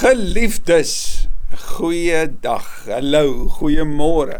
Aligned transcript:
Geliefdes, 0.00 1.28
goeie 1.76 2.22
dag. 2.40 2.64
Hallo, 2.88 3.50
goeiemôre. 3.58 4.38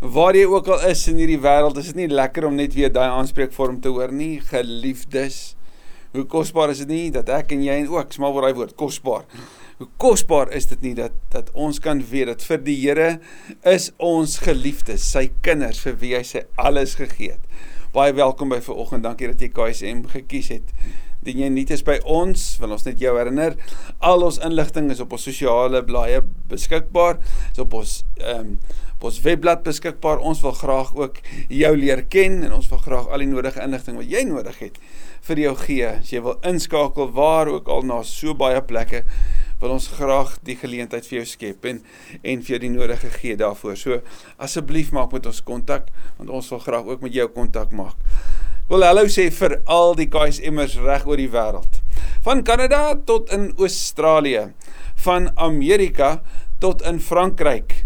Waar 0.00 0.38
jy 0.38 0.46
ook 0.48 0.70
al 0.72 0.86
is 0.88 1.02
in 1.10 1.18
hierdie 1.20 1.36
wêreld, 1.44 1.76
is 1.76 1.90
dit 1.90 1.98
nie 1.98 2.06
lekker 2.08 2.46
om 2.48 2.56
net 2.56 2.72
weer 2.72 2.88
daai 2.88 3.10
aanspreekvorm 3.10 3.82
te 3.84 3.92
hoor 3.92 4.08
nie. 4.08 4.38
Geliefdes. 4.48 5.36
Hoe 6.16 6.24
kosbaar 6.24 6.72
is 6.72 6.80
dit 6.86 6.94
nie 6.94 7.10
dat 7.12 7.28
ek 7.28 7.52
en 7.52 7.66
jy 7.66 7.76
en 7.82 7.90
ook 7.92 8.16
smal 8.16 8.32
word 8.32 8.48
daai 8.48 8.56
woord 8.62 8.72
kosbaar. 8.80 9.28
Hoe 9.82 9.90
kosbaar 10.00 10.48
is 10.56 10.70
dit 10.72 10.88
nie 10.88 10.94
dat 11.02 11.20
dat 11.36 11.52
ons 11.52 11.82
kan 11.84 12.00
weet 12.00 12.32
dat 12.32 12.48
vir 12.48 12.64
die 12.64 12.78
Here 12.80 13.10
is 13.68 13.90
ons 14.00 14.38
geliefdes, 14.46 15.04
sy 15.04 15.26
kinders 15.44 15.84
vir 15.84 16.00
wie 16.00 16.14
hy 16.16 16.24
sy 16.24 16.46
alles 16.56 16.96
gegee 16.96 17.34
het. 17.34 17.60
Baie 17.92 18.16
welkom 18.16 18.56
by 18.56 18.62
vanoggend. 18.64 19.04
Dankie 19.04 19.28
dat 19.34 19.44
jy 19.44 19.52
KSM 19.52 20.06
gekies 20.16 20.54
het. 20.56 20.72
Die 21.26 21.34
jy 21.36 21.50
nie 21.52 21.66
is 21.68 21.82
by 21.84 21.98
ons, 22.08 22.42
wil 22.62 22.72
ons 22.72 22.86
net 22.86 23.00
jou 23.02 23.12
herinner, 23.18 23.56
al 24.00 24.22
ons 24.24 24.38
inligting 24.46 24.88
is 24.92 25.02
op 25.04 25.12
ons 25.12 25.26
sosiale 25.28 25.82
blaaie 25.84 26.22
beskikbaar, 26.48 27.20
is 27.50 27.60
op 27.60 27.76
ons 27.82 27.98
ehm 28.20 28.54
um, 28.54 28.54
op 29.00 29.06
ons 29.08 29.20
webblad 29.24 29.62
beskikbaar. 29.64 30.18
Ons 30.20 30.42
wil 30.44 30.52
graag 30.52 30.90
ook 30.92 31.22
jou 31.48 31.70
leer 31.76 32.02
ken 32.12 32.42
en 32.44 32.52
ons 32.52 32.66
wil 32.68 32.82
graag 32.84 33.06
al 33.08 33.22
die 33.24 33.30
nodige 33.30 33.62
inligting 33.64 33.96
wat 33.96 34.10
jy 34.12 34.26
nodig 34.28 34.58
het 34.60 34.76
vir 35.24 35.40
jou 35.40 35.54
gee. 35.62 35.86
As 35.88 36.10
jy 36.12 36.20
wil 36.26 36.36
inskakel 36.44 37.08
waar 37.16 37.48
ook 37.48 37.70
al 37.72 37.88
na 37.88 38.02
so 38.04 38.36
baie 38.36 38.60
plekke, 38.60 39.00
wil 39.60 39.72
ons 39.78 39.88
graag 39.96 40.36
die 40.44 40.58
geleentheid 40.60 41.08
vir 41.08 41.22
jou 41.22 41.26
skep 41.32 41.64
en 41.72 41.80
en 42.20 42.44
vir 42.44 42.56
jou 42.56 42.60
die 42.66 42.72
nodige 42.74 43.08
gee 43.16 43.40
daarvoor. 43.40 43.80
So 43.80 44.02
asseblief 44.36 44.92
maak 44.92 45.16
met 45.16 45.32
ons 45.32 45.40
kontak 45.48 45.88
want 46.18 46.28
ons 46.28 46.52
wil 46.52 46.60
graag 46.68 46.92
ook 46.92 47.08
met 47.08 47.16
jou 47.16 47.28
kontak 47.32 47.72
maak 47.72 47.96
wil 48.70 48.84
hallo 48.86 49.02
sê 49.10 49.24
vir 49.34 49.56
al 49.66 49.96
die 49.98 50.06
KSM'ers 50.06 50.76
reg 50.84 51.02
oor 51.08 51.18
die 51.18 51.30
wêreld. 51.32 51.80
Van 52.22 52.44
Kanada 52.46 52.94
tot 53.02 53.32
in 53.34 53.48
Australië, 53.58 54.52
van 55.02 55.26
Amerika 55.34 56.20
tot 56.62 56.84
in 56.86 57.00
Frankryk, 57.02 57.80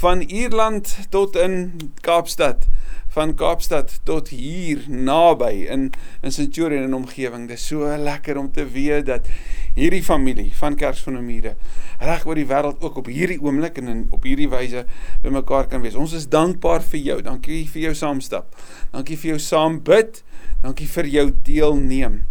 van 0.00 0.22
Ierland 0.24 0.94
tot 1.12 1.36
in 1.36 1.92
Kaapstad, 2.00 2.64
van 3.12 3.34
Kaapstad 3.36 3.92
tot 4.08 4.30
hier 4.32 4.86
naby 4.88 5.66
in 5.68 5.90
in 6.24 6.32
Centurion 6.32 6.86
en 6.86 6.96
omgewing. 7.02 7.44
Dit 7.50 7.60
is 7.60 7.66
so 7.66 7.84
lekker 7.84 8.40
om 8.40 8.48
te 8.48 8.64
weet 8.64 9.10
dat 9.10 9.28
hierdie 9.76 10.02
familie 10.02 10.48
van 10.56 10.74
Kerk 10.74 11.04
van 11.04 11.20
die 11.20 11.26
Mure 11.26 11.54
reg 12.00 12.24
oor 12.24 12.40
die 12.40 12.48
wêreld 12.48 12.80
ook 12.80 12.96
op 13.02 13.12
hierdie 13.12 13.42
oomblik 13.44 13.76
en 13.82 13.92
in, 13.92 14.02
op 14.08 14.24
hierdie 14.24 14.48
wyse 14.48 14.86
bymekaar 15.20 15.68
kan 15.68 15.84
wees. 15.84 16.00
Ons 16.00 16.16
is 16.16 16.30
dankbaar 16.32 16.80
vir 16.94 17.04
jou. 17.10 17.20
Dankie 17.28 17.66
vir 17.68 17.90
jou 17.90 17.94
saamstap. 18.06 18.56
Dankie 18.96 19.20
vir 19.20 19.34
jou 19.34 19.40
saam 19.50 19.82
bid. 19.84 20.24
Dankie 20.60 20.88
vir 20.92 21.06
jou 21.08 21.26
deelneem. 21.46 22.24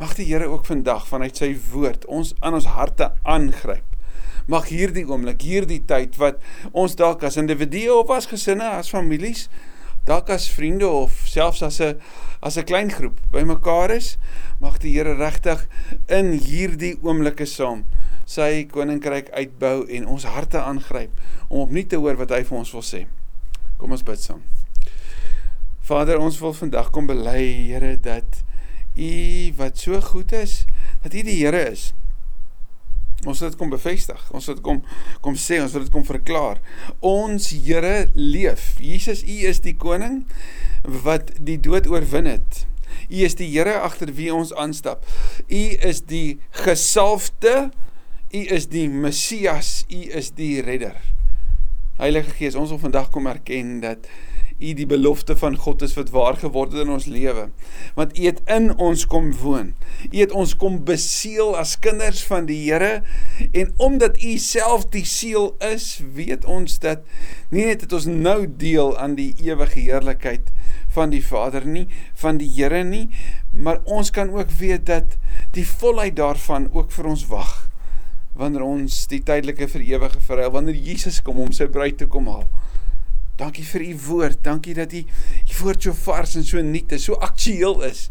Mag 0.00 0.16
die 0.18 0.26
Here 0.26 0.48
ook 0.50 0.64
vandag 0.66 1.04
vanuit 1.06 1.36
sy 1.38 1.52
woord 1.70 2.06
ons 2.10 2.32
aan 2.40 2.56
ons 2.58 2.66
harte 2.66 3.12
aangryp. 3.22 3.86
Mag 4.50 4.66
hierdie 4.72 5.04
oomblik, 5.06 5.44
hierdie 5.46 5.82
tyd 5.86 6.16
wat 6.18 6.40
ons 6.72 6.96
dalk 6.98 7.22
as 7.22 7.38
individue 7.38 7.92
of 7.94 8.10
as 8.10 8.26
gesinne, 8.26 8.66
as 8.66 8.90
families, 8.90 9.46
dalk 10.08 10.32
as 10.34 10.48
vriende 10.50 10.88
of 10.88 11.14
selfs 11.30 11.62
as 11.62 11.80
'n 11.80 12.00
as 12.42 12.56
'n 12.58 12.64
klein 12.64 12.90
groep 12.90 13.20
bymekaar 13.30 13.90
is, 13.90 14.16
mag 14.60 14.80
die 14.80 14.92
Here 14.96 15.14
regtig 15.14 15.68
in 16.08 16.32
hierdie 16.32 16.96
oomblikke 17.02 17.46
saam 17.46 17.84
sy 18.26 18.66
koninkryk 18.70 19.30
uitbou 19.34 19.86
en 19.90 20.06
ons 20.06 20.24
harte 20.24 20.58
aangryp 20.58 21.10
om 21.48 21.60
opnuut 21.60 21.88
te 21.88 21.96
hoor 21.96 22.16
wat 22.16 22.30
hy 22.30 22.42
vir 22.42 22.58
ons 22.58 22.72
wil 22.72 22.82
sê. 22.82 23.06
Kom 23.78 23.92
ons 23.92 24.02
bid 24.06 24.18
saam. 24.18 24.42
Vader, 25.90 26.20
ons 26.22 26.36
wil 26.38 26.52
vandag 26.54 26.92
kom 26.94 27.08
bely, 27.10 27.42
Here, 27.66 27.96
dat 27.98 28.44
U 28.94 29.08
wat 29.58 29.78
so 29.78 29.98
goed 30.00 30.30
is, 30.32 30.64
dat 31.02 31.16
U 31.18 31.22
die 31.26 31.40
Here 31.40 31.64
is. 31.72 31.88
Ons 33.26 33.42
wil 33.42 33.50
dit 33.50 33.58
kom 33.58 33.72
bevestig. 33.72 34.20
Ons 34.30 34.46
wil 34.46 34.60
dit 34.60 34.64
kom 34.64 34.78
kom 35.24 35.34
sê, 35.34 35.58
ons 35.58 35.74
wil 35.74 35.82
dit 35.82 35.92
kom 35.92 36.06
verklaar. 36.06 36.62
Ons 37.02 37.50
Here 37.50 38.06
leef. 38.14 38.76
Jesus, 38.78 39.24
U 39.26 39.40
is 39.50 39.58
die 39.66 39.74
koning 39.74 40.22
wat 40.86 41.34
die 41.42 41.58
dood 41.58 41.90
oorwin 41.90 42.30
het. 42.30 42.64
U 43.10 43.26
is 43.26 43.34
die 43.40 43.50
Here 43.50 43.80
agter 43.82 44.14
wie 44.14 44.30
ons 44.30 44.54
aanstap. 44.54 45.02
U 45.50 45.64
is 45.90 46.04
die 46.06 46.38
gesalfde. 46.62 47.72
U 48.30 48.46
is 48.46 48.70
die 48.70 48.86
Messias. 48.86 49.80
U 49.90 50.06
is 50.22 50.30
die 50.38 50.60
redder. 50.62 51.02
Heilige 51.98 52.38
Gees, 52.38 52.54
ons 52.54 52.70
wil 52.70 52.84
vandag 52.86 53.10
kom 53.10 53.26
erken 53.26 53.80
dat 53.82 54.06
U 54.60 54.72
die 54.76 54.86
belofte 54.86 55.36
van 55.40 55.56
God 55.56 55.82
is 55.82 55.94
wat 55.96 56.12
waar 56.14 56.36
geword 56.40 56.74
het 56.74 56.84
in 56.84 56.92
ons 56.92 57.06
lewe. 57.10 57.48
Want 57.96 58.18
U 58.18 58.26
het 58.26 58.40
in 58.52 58.70
ons 58.76 59.06
kom 59.08 59.30
woon. 59.40 59.72
U 60.10 60.16
het 60.18 60.34
ons 60.36 60.52
kom 60.60 60.78
beseël 60.84 61.56
as 61.58 61.78
kinders 61.80 62.22
van 62.28 62.46
die 62.50 62.58
Here 62.66 63.00
en 63.50 63.72
omdat 63.80 64.20
U 64.22 64.36
self 64.38 64.86
die 64.92 65.04
seël 65.08 65.54
is, 65.70 66.02
weet 66.14 66.44
ons 66.44 66.78
dat 66.84 67.06
nie 67.50 67.66
net 67.70 67.86
het 67.86 67.96
ons 67.96 68.06
nou 68.10 68.44
deel 68.46 68.94
aan 69.00 69.16
die 69.18 69.32
ewige 69.40 69.80
heerlikheid 69.80 70.52
van 70.94 71.10
die 71.14 71.22
Vader 71.24 71.66
nie, 71.66 71.86
van 72.18 72.38
die 72.40 72.50
Here 72.54 72.84
nie, 72.84 73.08
maar 73.50 73.80
ons 73.84 74.12
kan 74.14 74.30
ook 74.34 74.52
weet 74.60 74.86
dat 74.90 75.16
die 75.56 75.66
volheid 75.66 76.16
daarvan 76.18 76.68
ook 76.72 76.92
vir 76.94 77.10
ons 77.10 77.26
wag 77.30 77.56
wanneer 78.40 78.62
ons 78.64 79.04
die 79.10 79.20
tydelike 79.26 79.66
vir 79.72 79.82
ewige 79.84 80.20
verruil 80.24 80.52
wanneer 80.54 80.78
Jesus 80.78 81.20
kom 81.24 81.40
om 81.42 81.50
sy 81.52 81.66
bruid 81.68 81.98
te 82.00 82.06
kom 82.10 82.30
haal. 82.30 82.46
Dankie 83.40 83.64
vir 83.64 83.86
u 83.88 83.94
woord. 84.06 84.42
Dankie 84.44 84.74
dat 84.76 84.92
u 84.92 85.00
u 85.00 85.54
woord 85.62 85.88
so 85.88 85.96
vars 86.04 86.36
en 86.36 86.44
so 86.44 86.60
nuut 86.62 86.92
is, 86.92 87.06
so 87.08 87.16
aktueel 87.24 87.82
is. 87.88 88.08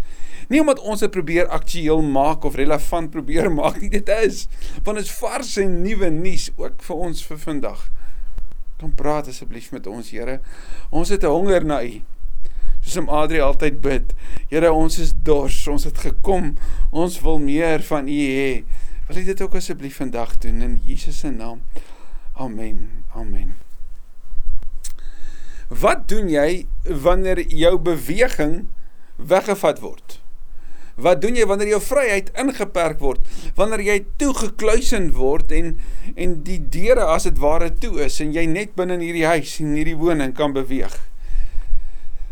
Nie 0.50 0.63
omdat 0.63 0.81
ons 0.81 1.03
dit 1.06 1.12
probeer 1.13 1.47
aktueel 1.53 2.01
maak 2.01 2.45
of 2.47 2.57
relevant 2.57 3.12
probeer 3.16 3.51
maak 3.53 3.78
nie, 3.81 3.91
dit 3.94 4.09
is 4.25 4.47
want 4.84 4.97
dit 4.97 5.06
is 5.06 5.13
vars 5.19 5.56
en 5.62 5.81
nuwe 5.84 6.09
nuus 6.09 6.50
ook 6.57 6.81
vir 6.88 7.07
ons 7.09 7.25
vir 7.29 7.41
vandag. 7.45 7.90
Kom 8.79 8.95
praat 8.95 9.28
asseblief 9.28 9.73
met 9.75 9.88
ons, 9.91 10.09
Here. 10.09 10.40
Ons 10.90 11.12
het 11.13 11.23
'n 11.23 11.35
honger 11.35 11.66
na 11.66 11.84
u. 11.84 12.01
Soos 12.81 12.97
om 12.97 13.09
Adri 13.09 13.40
altyd 13.44 13.81
bid. 13.81 14.13
Here, 14.50 14.72
ons 14.72 15.00
is 15.00 15.13
dors. 15.23 15.67
Ons 15.67 15.84
het 15.84 15.97
gekom. 15.97 16.56
Ons 16.91 17.19
wil 17.22 17.40
meer 17.40 17.84
van 17.84 18.07
u 18.07 18.19
hê. 18.19 18.63
Wil 19.07 19.17
u 19.17 19.23
dit 19.23 19.41
ook 19.41 19.56
asseblief 19.56 19.96
vandag 19.96 20.38
doen 20.38 20.61
in 20.61 20.81
Jesus 20.85 21.19
se 21.19 21.29
naam. 21.29 21.61
Amen. 22.34 23.03
Amen. 23.13 23.69
Wat 25.69 26.07
doen 26.09 26.30
jy 26.34 26.66
wanneer 26.84 27.44
jou 27.46 27.78
beweging 27.78 28.66
weggevat 29.16 29.80
word? 29.84 30.18
Wat 31.00 31.22
doen 31.22 31.38
jy 31.38 31.46
wanneer 31.47 31.75
jou 31.75 31.81
vryheid 31.84 32.31
ingeperk 32.41 32.97
word? 33.00 33.22
Wanneer 33.56 33.84
jy 33.85 33.97
toegekluisen 34.19 35.12
word 35.16 35.53
en 35.56 35.78
en 36.18 36.40
die 36.44 36.58
deure 36.74 37.06
as 37.13 37.28
dit 37.29 37.38
ware 37.40 37.69
toe 37.69 38.02
is 38.03 38.18
en 38.19 38.34
jy 38.35 38.47
net 38.50 38.74
binne 38.75 38.97
in 38.97 39.06
hierdie 39.06 39.29
huis 39.29 39.59
en 39.62 39.78
hierdie 39.78 39.96
woning 40.00 40.34
kan 40.35 40.58
beweeg? 40.58 40.96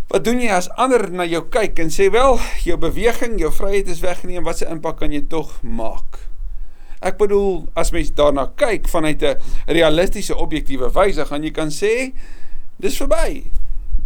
Wat 0.10 0.26
doen 0.26 0.42
jy 0.42 0.50
as 0.56 0.72
ander 0.80 1.06
na 1.12 1.28
jou 1.28 1.44
kyk 1.52 1.78
en 1.84 1.92
sê 1.94 2.08
wel, 2.12 2.40
jou 2.64 2.78
beweging, 2.80 3.38
jou 3.40 3.52
vryheid 3.54 3.92
is 3.92 4.02
weggeneem, 4.02 4.46
wat 4.48 4.64
se 4.64 4.68
impak 4.72 4.98
kan 5.04 5.14
jy 5.14 5.22
tog 5.30 5.60
maak? 5.62 6.24
Ek 7.06 7.20
bedoel, 7.20 7.68
as 7.78 7.92
mens 7.94 8.10
daarna 8.18 8.48
kyk 8.58 8.88
vanuit 8.90 9.22
'n 9.22 9.38
realistiese 9.68 10.36
objektiewe 10.36 10.90
wyse, 10.90 11.26
gaan 11.26 11.44
jy 11.44 11.52
kan 11.52 11.70
sê 11.70 12.16
Dis 12.78 12.98
verby. 13.02 13.48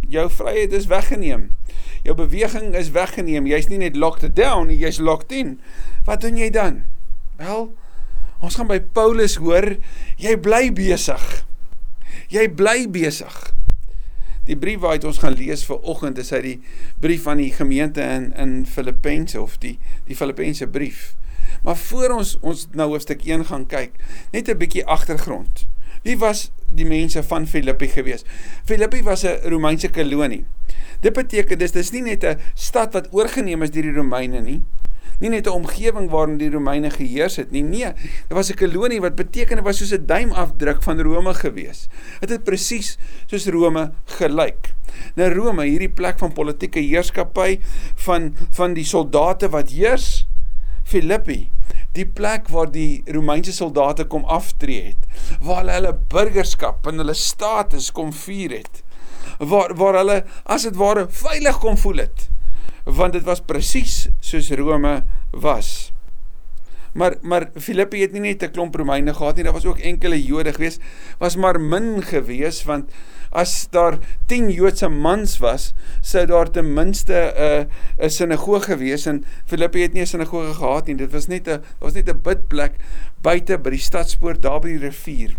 Jou 0.08 0.26
vryheid 0.32 0.72
is 0.72 0.88
weggeneem. 0.88 1.50
Jou 2.02 2.16
beweging 2.16 2.74
is 2.74 2.90
weggeneem. 2.90 3.46
Jy's 3.46 3.68
nie 3.68 3.78
net 3.82 3.96
locked 3.96 4.24
down 4.36 4.70
nie, 4.72 4.78
jy's 4.80 4.98
locked 4.98 5.32
in. 5.32 5.58
Wat 6.08 6.24
doen 6.24 6.40
jy 6.40 6.50
dan? 6.50 6.82
Wel, 7.36 7.70
ons 8.42 8.58
gaan 8.58 8.70
by 8.70 8.80
Paulus 8.96 9.36
hoor, 9.42 9.74
jy 10.20 10.36
bly 10.40 10.70
besig. 10.74 11.26
Jy 12.32 12.48
bly 12.56 12.86
besig. 12.90 13.36
Die 14.48 14.56
brief 14.58 14.80
wat 14.82 15.04
ons 15.06 15.20
gaan 15.22 15.36
lees 15.38 15.62
vir 15.68 15.84
oggend 15.86 16.18
is 16.18 16.32
uit 16.32 16.42
die 16.42 16.56
brief 17.00 17.28
van 17.28 17.38
die 17.38 17.52
gemeente 17.54 18.02
in 18.02 18.32
in 18.34 18.54
Filippense 18.66 19.38
of 19.38 19.54
die 19.62 19.76
die 20.08 20.18
Filippense 20.18 20.66
brief. 20.66 21.12
Maar 21.62 21.76
voor 21.76 22.16
ons 22.16 22.34
ons 22.40 22.66
nou 22.74 22.88
hoofstuk 22.90 23.22
1 23.28 23.46
gaan 23.52 23.68
kyk, 23.70 23.94
net 24.32 24.48
'n 24.48 24.58
bietjie 24.58 24.86
agtergrond. 24.86 25.68
Wie 26.02 26.18
was 26.18 26.50
die 26.72 26.86
mense 26.88 27.22
van 27.22 27.46
Filippi 27.46 27.88
gewees? 27.88 28.24
Filippi 28.66 29.02
was 29.02 29.24
'n 29.24 29.38
Romeinse 29.44 29.88
kolonie. 29.88 30.44
Dit 31.00 31.12
beteken 31.12 31.58
dis 31.58 31.72
dis 31.72 31.90
nie 31.92 32.02
net 32.02 32.24
'n 32.24 32.38
stad 32.54 32.92
wat 32.92 33.08
oorgeneem 33.12 33.62
is 33.62 33.70
deur 33.70 33.82
die 33.82 33.94
Romeine 33.94 34.40
nie. 34.40 34.62
Nie 35.20 35.28
net 35.28 35.46
'n 35.46 35.50
omgewing 35.50 36.10
waarin 36.10 36.38
die 36.38 36.50
Romeine 36.50 36.90
geheers 36.90 37.36
het 37.36 37.50
nie. 37.50 37.62
Nee, 37.62 37.92
dit 38.28 38.34
was 38.34 38.50
'n 38.50 38.56
kolonie 38.56 39.00
wat 39.00 39.14
beteken 39.14 39.56
dit 39.56 39.64
was 39.64 39.78
soos 39.78 39.92
'n 39.92 40.06
duimafdruk 40.06 40.82
van 40.82 41.00
Rome 41.00 41.34
gewees. 41.34 41.88
Dit 42.20 42.30
het 42.30 42.44
presies 42.44 42.98
soos 43.26 43.46
Rome 43.46 43.92
gelyk. 44.04 44.74
Nou 45.14 45.32
Rome, 45.34 45.64
hierdie 45.64 45.88
plek 45.88 46.18
van 46.18 46.32
politieke 46.32 46.80
heerskappy 46.80 47.60
van 47.94 48.34
van 48.50 48.74
die 48.74 48.84
soldate 48.84 49.48
wat 49.48 49.70
heers, 49.70 50.26
Filippi 50.82 51.50
die 51.96 52.06
plek 52.08 52.48
waar 52.52 52.70
die 52.72 53.02
Romeinse 53.12 53.52
soldate 53.52 54.06
kom 54.08 54.24
aftree 54.24 54.92
het, 54.92 55.06
waar 55.40 55.62
hulle 55.62 55.76
hulle 55.78 55.94
burgerskap 56.14 56.86
en 56.88 57.02
hulle 57.02 57.16
status 57.16 57.90
kom 57.92 58.12
vier 58.16 58.56
het, 58.60 58.82
waar 59.38 59.74
waar 59.76 60.00
hulle 60.00 60.22
as 60.44 60.66
dit 60.68 60.76
ware 60.80 61.06
veilig 61.22 61.58
kom 61.60 61.76
voel 61.76 62.04
het, 62.06 62.28
want 62.84 63.12
dit 63.12 63.24
was 63.28 63.44
presies 63.44 64.08
soos 64.20 64.50
Rome 64.58 65.02
was. 65.32 65.91
Maar 66.92 67.16
maar 67.20 67.48
Filippi 67.56 68.00
het 68.00 68.12
nie 68.12 68.20
net 68.20 68.42
'n 68.42 68.50
klomp 68.50 68.74
Romeine 68.74 69.14
gehad 69.14 69.36
nie, 69.36 69.44
daar 69.44 69.52
was 69.52 69.64
ook 69.64 69.78
enkele 69.78 70.22
Jode 70.22 70.52
gewees, 70.52 70.78
was 71.18 71.36
maar 71.36 71.60
min 71.60 72.02
gewees 72.02 72.64
want 72.64 72.90
as 73.30 73.66
daar 73.70 73.98
10 74.26 74.50
Joodse 74.50 74.88
mans 74.88 75.38
was, 75.38 75.72
sou 76.00 76.26
daar 76.26 76.50
ten 76.50 76.72
minste 76.74 77.32
'n 77.36 77.68
uh, 78.00 78.06
'n 78.06 78.10
sinagoge 78.10 78.76
wees 78.76 79.06
en 79.06 79.24
Filippi 79.46 79.82
het 79.82 79.92
nie 79.92 80.02
'n 80.02 80.06
sinagoge 80.06 80.54
gehad 80.54 80.86
nie. 80.86 80.96
Dit 80.96 81.12
was 81.12 81.26
net 81.26 81.48
'n 81.48 81.62
was 81.78 81.92
net 81.92 82.08
'n 82.08 82.20
bidplek 82.22 82.72
buite 83.22 83.58
by 83.58 83.70
die 83.70 83.78
stadspoort 83.78 84.42
daar 84.42 84.60
by 84.60 84.68
die 84.68 84.78
rivier. 84.78 85.36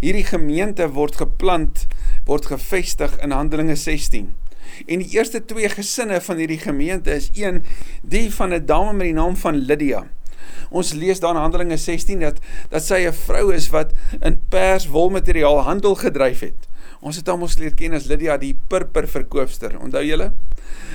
Hierdie 0.00 0.24
gemeente 0.24 0.88
word 0.90 1.16
geplant, 1.16 1.86
word 2.24 2.46
gevestig 2.46 3.18
in 3.22 3.30
Handelinge 3.30 3.76
16. 3.76 4.34
En 4.86 4.98
die 4.98 5.08
eerste 5.16 5.44
twee 5.44 5.68
gesinne 5.68 6.20
van 6.20 6.36
hierdie 6.36 6.58
gemeente 6.58 7.14
is 7.14 7.30
een 7.34 7.64
die 8.02 8.34
van 8.34 8.54
'n 8.54 8.66
dame 8.66 8.92
met 8.92 9.06
die 9.06 9.14
naam 9.14 9.36
van 9.36 9.54
Lydia. 9.54 10.06
Ons 10.70 10.92
lees 10.92 11.20
daar 11.20 11.34
in 11.34 11.40
Handelinge 11.40 11.76
16 11.76 12.20
dat 12.20 12.40
dat 12.68 12.84
sy 12.84 13.06
'n 13.06 13.12
vrou 13.12 13.54
is 13.54 13.68
wat 13.68 13.92
in 14.20 14.40
pers 14.48 14.86
wolmateriaal 14.86 15.60
handel 15.60 15.94
gedryf 15.94 16.40
het. 16.40 16.71
Ons 17.02 17.18
het 17.18 17.26
almal 17.32 17.50
geleer 17.50 17.74
ken 17.74 17.96
as 17.96 18.04
Lydia 18.06 18.36
die 18.38 18.52
purper 18.70 19.08
verkoopster. 19.10 19.74
Onthou 19.82 20.04
julle? 20.06 20.28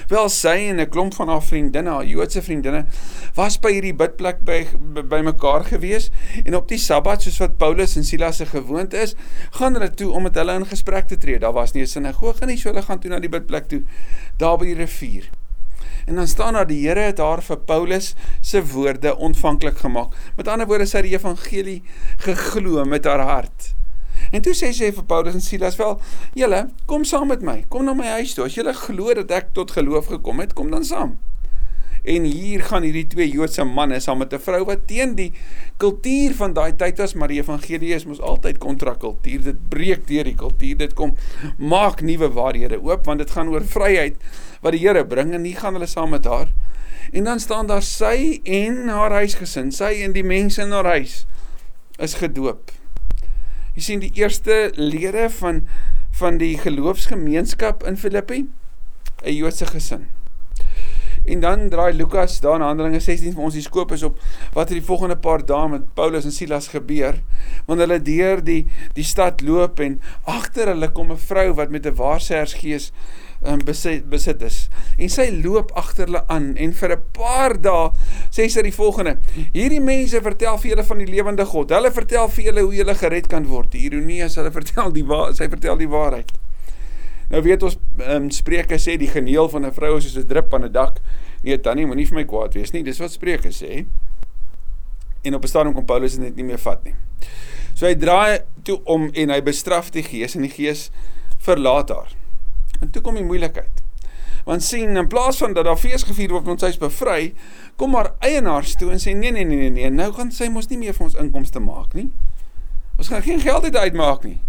Wel 0.08 0.30
sy 0.32 0.56
en 0.70 0.80
'n 0.80 0.90
klomp 0.90 1.14
van 1.14 1.28
haar 1.28 1.44
vriendinne, 1.44 1.90
haar 1.90 2.06
Joodse 2.06 2.42
vriendinne, 2.42 2.86
was 3.36 3.58
by 3.60 3.74
hierdie 3.74 3.94
bidplek 3.94 4.40
by 4.46 4.66
by 5.04 5.20
mekaar 5.22 5.66
gewees 5.68 6.10
en 6.46 6.56
op 6.56 6.68
die 6.68 6.78
Sabbat 6.78 7.22
soos 7.22 7.40
wat 7.40 7.58
Paulus 7.58 7.98
en 7.98 8.04
Silas 8.04 8.38
se 8.38 8.46
gewoonte 8.46 8.98
is, 8.98 9.16
gaan 9.52 9.74
hulle 9.74 9.92
toe 9.92 10.12
om 10.12 10.24
met 10.24 10.36
hulle 10.36 10.54
in 10.54 10.66
gesprek 10.66 11.08
te 11.08 11.18
tree. 11.18 11.40
Daar 11.40 11.54
was 11.54 11.74
nie 11.74 11.84
'n 11.84 11.88
sinagoge 11.88 12.46
nie, 12.46 12.58
so 12.58 12.70
hulle 12.70 12.82
gaan 12.82 13.00
toe 13.00 13.10
na 13.10 13.20
die 13.20 13.30
bidplek 13.30 13.68
toe 13.68 13.84
daar 14.38 14.58
by 14.58 14.66
die 14.66 14.76
rivier. 14.76 15.30
En 16.06 16.16
dan 16.16 16.28
staan 16.28 16.54
daar 16.54 16.68
die 16.68 16.88
Here 16.88 17.00
het 17.00 17.18
haar 17.18 17.42
vir 17.42 17.58
Paulus 17.58 18.16
se 18.42 18.64
woorde 18.64 19.18
ontvanklik 19.18 19.78
gemaak. 19.78 20.14
Met 20.38 20.48
ander 20.48 20.68
woorde 20.68 20.86
sy 20.86 20.98
het 20.98 21.06
die 21.06 21.18
evangelie 21.18 21.84
geglo 22.18 22.86
met 22.86 23.06
haar 23.06 23.20
hart. 23.20 23.77
En 24.32 24.42
toe 24.42 24.54
sê 24.58 24.74
sy 24.76 24.92
vir 24.92 25.08
Paulus 25.08 25.38
en 25.38 25.44
Silas 25.44 25.78
wel, 25.80 25.96
julle, 26.38 26.68
kom 26.86 27.06
saam 27.08 27.32
met 27.32 27.46
my. 27.46 27.62
Kom 27.72 27.88
na 27.88 27.96
my 27.98 28.18
huis 28.20 28.36
toe. 28.36 28.48
As 28.48 28.58
julle 28.58 28.74
glo 28.76 29.14
dat 29.22 29.32
ek 29.32 29.54
tot 29.58 29.72
geloof 29.72 30.12
gekom 30.12 30.44
het, 30.44 30.54
kom 30.58 30.72
dan 30.74 30.86
saam. 30.88 31.18
En 32.08 32.24
hier 32.24 32.62
gaan 32.64 32.86
hierdie 32.88 33.08
twee 33.12 33.28
Joodse 33.28 33.66
manne 33.68 34.00
saam 34.00 34.22
met 34.24 34.34
'n 34.34 34.40
vrou 34.40 34.64
wat 34.66 34.88
teen 34.88 35.16
die 35.16 35.32
kultuur 35.78 36.36
van 36.36 36.54
daai 36.54 36.76
tyd 36.76 36.98
was, 36.98 37.14
maar 37.14 37.28
die 37.28 37.40
evangelie 37.40 37.94
is 37.94 38.06
mos 38.06 38.22
altyd 38.22 38.58
kontrakultuur. 38.58 39.44
Dit 39.44 39.70
breek 39.70 40.08
deur 40.08 40.24
die 40.24 40.36
kultuur. 40.36 40.78
Dit 40.78 40.94
kom 40.94 41.16
maak 41.58 42.02
nuwe 42.02 42.30
waarhede 42.30 42.80
oop 42.82 43.06
want 43.06 43.20
dit 43.20 43.32
gaan 43.32 43.50
oor 43.50 43.64
vryheid 43.64 44.16
wat 44.62 44.72
die 44.72 44.80
Here 44.80 45.06
bring 45.06 45.34
en 45.34 45.44
hier 45.44 45.58
gaan 45.58 45.74
hulle 45.74 45.86
saam 45.86 46.10
met 46.10 46.26
haar. 46.26 46.48
En 47.12 47.24
dan 47.24 47.40
staan 47.40 47.68
daar 47.68 47.84
sy 47.84 48.40
en 48.44 48.88
haar 48.88 49.12
huisgesin, 49.12 49.72
sy 49.72 50.02
en 50.04 50.12
die 50.12 50.24
mense 50.24 50.62
in 50.62 50.72
haar 50.72 50.86
huis 50.86 51.26
is 51.98 52.14
gedoop. 52.14 52.72
Jy 53.78 53.84
sien 53.86 54.00
die 54.02 54.16
eerste 54.18 54.72
lede 54.74 55.28
van 55.38 55.68
van 56.18 56.40
die 56.42 56.56
geloofsgemeenskap 56.58 57.84
in 57.86 57.98
Filippi, 57.98 58.48
'n 59.22 59.34
Joodse 59.34 59.68
gesin. 59.70 60.08
En 61.26 61.40
dan 61.40 61.70
draai 61.70 61.94
Lukas 61.94 62.40
daar 62.40 62.56
in 62.56 62.66
Handelinge 62.66 63.00
16 63.00 63.34
vir 63.34 63.44
ons 63.44 63.54
die 63.54 63.62
skoop 63.62 63.92
is 63.92 64.04
op 64.04 64.18
wat 64.54 64.70
het 64.70 64.80
die 64.80 64.88
volgende 64.88 65.18
paar 65.18 65.46
dae 65.46 65.68
met 65.70 65.94
Paulus 65.94 66.26
en 66.26 66.32
Silas 66.32 66.68
gebeur. 66.68 67.22
Wanneer 67.66 67.88
hulle 67.88 68.02
deur 68.02 68.44
die 68.44 68.66
die 68.94 69.04
stad 69.04 69.42
loop 69.42 69.80
en 69.80 70.02
agter 70.24 70.68
hulle 70.74 70.90
kom 70.92 71.12
'n 71.12 71.18
vrou 71.18 71.54
wat 71.54 71.70
met 71.70 71.86
'n 71.86 71.94
waarsêersgees 71.94 72.92
um, 73.48 73.62
besit 73.66 74.10
besit 74.10 74.42
is. 74.46 74.68
En 74.98 75.10
sy 75.12 75.28
loop 75.44 75.72
agter 75.80 76.08
hulle 76.08 76.24
aan 76.34 76.56
en 76.56 76.74
vir 76.74 76.96
'n 76.96 77.04
paar 77.16 77.56
dae 77.62 77.92
sê 78.30 78.48
sy 78.50 78.62
die 78.62 78.76
volgende: 78.76 79.18
Hierdie 79.54 79.82
mense 79.82 80.22
vertel 80.22 80.58
vir 80.58 80.70
julle 80.72 80.84
van 80.84 80.98
die 80.98 81.12
lewende 81.12 81.46
God. 81.46 81.72
Hulle 81.72 81.92
vertel 81.92 82.28
vir 82.30 82.44
julle 82.46 82.62
hoe 82.62 82.76
julle 82.76 82.96
gered 82.96 83.28
kan 83.28 83.48
word. 83.48 83.72
Die 83.72 83.86
ironie 83.88 84.24
is 84.24 84.36
hulle 84.36 84.52
vertel 84.60 84.92
die 84.92 85.06
waar 85.06 85.34
sy 85.34 85.50
vertel 85.50 85.78
die 85.78 85.90
waarheid. 85.90 86.32
Nou 87.30 87.42
weet 87.44 87.64
ons 87.64 87.78
um, 88.08 88.30
Spreuke 88.32 88.80
sê 88.80 88.98
die 88.98 89.12
geneel 89.12 89.50
van 89.50 89.66
'n 89.66 89.72
vrou 89.72 89.98
is 89.98 90.04
soos 90.04 90.24
'n 90.24 90.28
drup 90.28 90.54
aan 90.54 90.66
'n 90.66 90.72
dak. 90.72 91.02
Nee, 91.44 91.58
tannie, 91.60 91.86
moenie 91.86 92.08
vir 92.08 92.16
my 92.16 92.26
kwaad 92.26 92.54
wees 92.54 92.72
nie. 92.72 92.84
Dis 92.84 93.00
wat 93.00 93.12
Spreuke 93.12 93.52
sê. 93.52 93.86
En 95.24 95.36
op 95.36 95.44
'n 95.44 95.48
stadium 95.48 95.74
kom 95.74 95.86
Paulus 95.86 96.16
dit 96.18 96.36
nie 96.36 96.44
meer 96.44 96.60
vat 96.60 96.84
nie. 96.84 96.96
So 97.74 97.86
hy 97.86 97.96
draai 97.96 98.40
toe 98.64 98.82
om 98.86 99.10
en 99.14 99.30
hy 99.30 99.42
bestraf 99.42 99.92
die 99.92 100.04
gees 100.04 100.36
en 100.36 100.42
die 100.42 100.50
gees 100.50 100.90
verlaat 101.38 101.90
haar. 101.90 102.16
En 102.82 102.92
toe 102.92 103.02
kom 103.02 103.18
die 103.20 103.26
moeilikheid. 103.26 103.84
Want 104.48 104.64
sien, 104.64 104.96
in 104.96 105.08
plaas 105.12 105.38
van 105.38 105.54
dat 105.54 105.66
daar 105.68 105.80
fees 105.80 106.06
gevier 106.08 106.32
word 106.32 106.46
want 106.48 106.64
sy 106.64 106.70
is 106.72 106.80
bevry, 106.80 107.34
kom 107.76 107.98
haar 108.00 108.14
eienaars 108.24 108.78
toe 108.80 108.94
en 108.94 109.02
sê 109.04 109.12
nee 109.12 109.34
nee 109.36 109.44
nee 109.44 109.58
nee 109.58 109.74
nee, 109.76 109.90
nou 109.92 110.12
gaan 110.16 110.32
sy 110.32 110.48
mos 110.54 110.70
nie 110.72 110.80
meer 110.80 110.96
vir 110.96 111.10
ons 111.10 111.18
inkomste 111.20 111.60
maak 111.60 111.98
nie. 111.98 112.08
Ons 112.98 113.12
gaan 113.12 113.26
geen 113.26 113.44
geld 113.44 113.68
uitmaak 113.76 114.24
nie. 114.24 114.40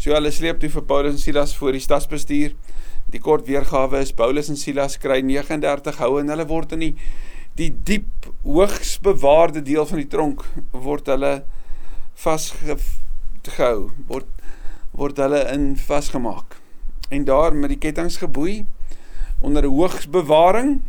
So 0.00 0.12
hulle 0.16 0.30
sleep 0.32 0.60
toe 0.60 0.70
vir 0.72 0.84
Paulus 0.88 1.16
en 1.16 1.20
Silas 1.22 1.56
voor 1.56 1.72
die 1.76 1.82
stadsbestuur. 1.84 2.52
Die 3.12 3.20
kort 3.20 3.48
weergawe 3.48 4.00
is 4.04 4.12
Paulus 4.16 4.48
en 4.52 4.60
Silas 4.60 4.96
kry 5.00 5.18
39 5.24 5.98
houe 6.00 6.20
en 6.22 6.32
hulle 6.32 6.46
word 6.48 6.76
in 6.76 6.86
die 6.86 6.94
die 7.58 7.72
diep 7.84 8.28
hoogs 8.44 8.94
bewaarde 9.04 9.60
deel 9.66 9.84
van 9.88 9.98
die 10.00 10.08
tronk 10.08 10.44
word 10.86 11.10
hulle 11.10 11.32
vasgehou 12.22 13.90
word 14.08 14.30
word 14.96 15.20
hulle 15.20 15.42
in 15.52 15.72
vasgemaak. 15.80 16.59
En 17.10 17.24
daar 17.24 17.54
met 17.54 17.72
die 17.74 17.78
kettinge 17.78 18.18
geboei 18.22 18.64
onder 19.40 19.64
hoogs 19.66 20.08
bewaring. 20.08 20.80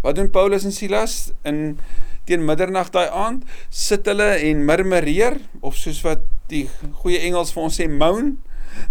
Wat 0.00 0.14
doen 0.14 0.30
Paulus 0.30 0.64
en 0.64 0.72
Silas? 0.72 1.32
In 1.42 1.78
teen 2.24 2.44
middernag 2.44 2.92
daai 2.94 3.08
aand 3.08 3.44
sit 3.68 4.06
hulle 4.06 4.28
en 4.48 4.64
murmureer 4.68 5.40
of 5.60 5.76
soos 5.80 5.98
wat 6.04 6.22
die 6.52 6.68
goeie 7.00 7.18
Engels 7.26 7.50
vir 7.56 7.64
ons 7.64 7.80
sê 7.80 7.88
moan. 7.90 8.36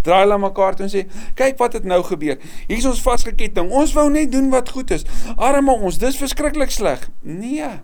Draai 0.04 0.24
hulle 0.26 0.38
mekaar 0.42 0.76
toe 0.76 0.88
en 0.88 0.92
sê 0.92 1.06
kyk 1.38 1.56
wat 1.62 1.78
het 1.78 1.86
nou 1.88 2.02
gebeur. 2.04 2.36
Hier 2.66 2.76
is 2.76 2.88
ons 2.90 3.00
vasgeketting. 3.04 3.70
Ons 3.72 3.94
wou 3.96 4.08
net 4.12 4.32
doen 4.34 4.50
wat 4.52 4.74
goed 4.74 4.92
is. 4.92 5.06
Arme 5.36 5.78
ons 5.78 6.00
dis 6.02 6.20
verskriklik 6.20 6.74
sleg. 6.74 7.08
Nee 7.22 7.78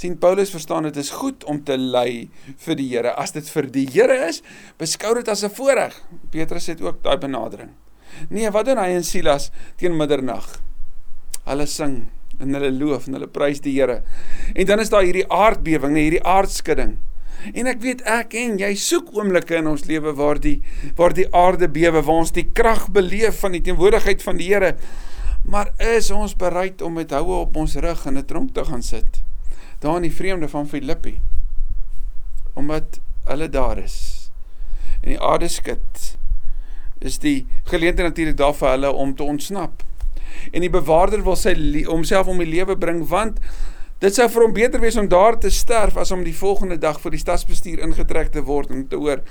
sien 0.00 0.16
Paulus 0.18 0.52
verstaan 0.54 0.88
dit 0.88 0.96
is 0.96 1.12
goed 1.20 1.44
om 1.44 1.60
te 1.64 1.76
ly 1.76 2.30
vir 2.64 2.80
die 2.80 2.88
Here 2.94 3.12
as 3.20 3.34
dit 3.36 3.48
vir 3.56 3.68
die 3.74 3.86
Here 3.90 4.16
is 4.28 4.42
beskou 4.80 5.14
dit 5.18 5.28
as 5.28 5.44
'n 5.44 5.52
voorreg 5.52 6.00
Petrus 6.30 6.66
het 6.66 6.80
ook 6.80 7.02
daai 7.02 7.18
benadering 7.18 7.70
nee 8.30 8.50
wat 8.50 8.66
doen 8.66 8.78
hy 8.78 8.96
en 8.96 9.04
Silas 9.04 9.50
teen 9.76 9.96
middernag 9.96 10.60
hulle 11.44 11.66
sing 11.66 12.08
en 12.40 12.56
hulle 12.56 12.72
loof 12.72 13.06
en 13.08 13.18
hulle 13.18 13.28
prys 13.30 13.60
die 13.64 13.76
Here. 13.76 14.00
En 14.54 14.66
dan 14.66 14.82
is 14.82 14.90
daar 14.92 15.06
hierdie 15.06 15.26
aardbewing, 15.28 15.94
nee, 15.94 16.08
hierdie 16.08 16.24
aardskudding. 16.26 16.96
En 17.56 17.70
ek 17.70 17.80
weet 17.80 18.02
ek 18.08 18.34
en 18.36 18.58
jy 18.60 18.74
soek 18.76 19.14
oomblikke 19.16 19.56
in 19.56 19.70
ons 19.70 19.86
lewe 19.88 20.12
waar 20.16 20.40
die 20.40 20.58
waar 20.98 21.14
die 21.16 21.28
aarde 21.36 21.70
bewe, 21.72 22.02
waar 22.04 22.26
ons 22.26 22.34
die 22.36 22.44
krag 22.52 22.90
beleef 22.92 23.40
van 23.44 23.56
die 23.56 23.62
teenwoordigheid 23.64 24.24
van 24.24 24.40
die 24.40 24.50
Here. 24.52 24.74
Maar 25.48 25.72
is 25.96 26.10
ons 26.12 26.36
bereid 26.36 26.84
om 26.84 26.98
met 27.00 27.16
houe 27.16 27.46
op 27.46 27.56
ons 27.56 27.76
rug 27.80 28.06
in 28.06 28.18
'n 28.18 28.28
tronk 28.28 28.54
te 28.54 28.64
gaan 28.64 28.82
sit? 28.82 29.22
Daar 29.80 30.00
in 30.00 30.08
die 30.08 30.14
vreemde 30.14 30.48
van 30.48 30.68
Filippi. 30.68 31.18
Omdat 32.54 33.00
hulle 33.24 33.48
daar 33.48 33.78
is. 33.78 34.30
En 35.00 35.12
die 35.14 35.20
aarde 35.20 35.48
skud. 35.48 36.16
Is 36.98 37.18
die 37.18 37.46
geleentheid 37.64 38.08
natuurlik 38.08 38.36
daar 38.36 38.54
vir 38.54 38.74
hulle 38.74 38.92
om 38.92 39.14
te 39.16 39.24
ontsnap 39.24 39.84
en 40.50 40.64
die 40.64 40.72
bewaarder 40.72 41.22
wil 41.26 41.36
sy 41.38 41.54
homself 41.88 42.30
om 42.30 42.40
die 42.42 42.48
lewe 42.48 42.76
bring 42.78 43.02
want 43.10 43.40
dit 44.00 44.16
sou 44.16 44.26
vir 44.32 44.46
hom 44.46 44.54
beter 44.56 44.82
wees 44.82 44.98
om 45.00 45.10
daar 45.12 45.36
te 45.40 45.50
sterf 45.52 45.98
as 46.00 46.12
om 46.14 46.24
die 46.24 46.36
volgende 46.36 46.78
dag 46.80 47.00
vir 47.02 47.14
die 47.14 47.22
stadsbestuur 47.22 47.82
ingetrek 47.84 48.32
te 48.34 48.44
word 48.46 48.72
en 48.74 48.86
te 48.88 49.00
hoor 49.00 49.24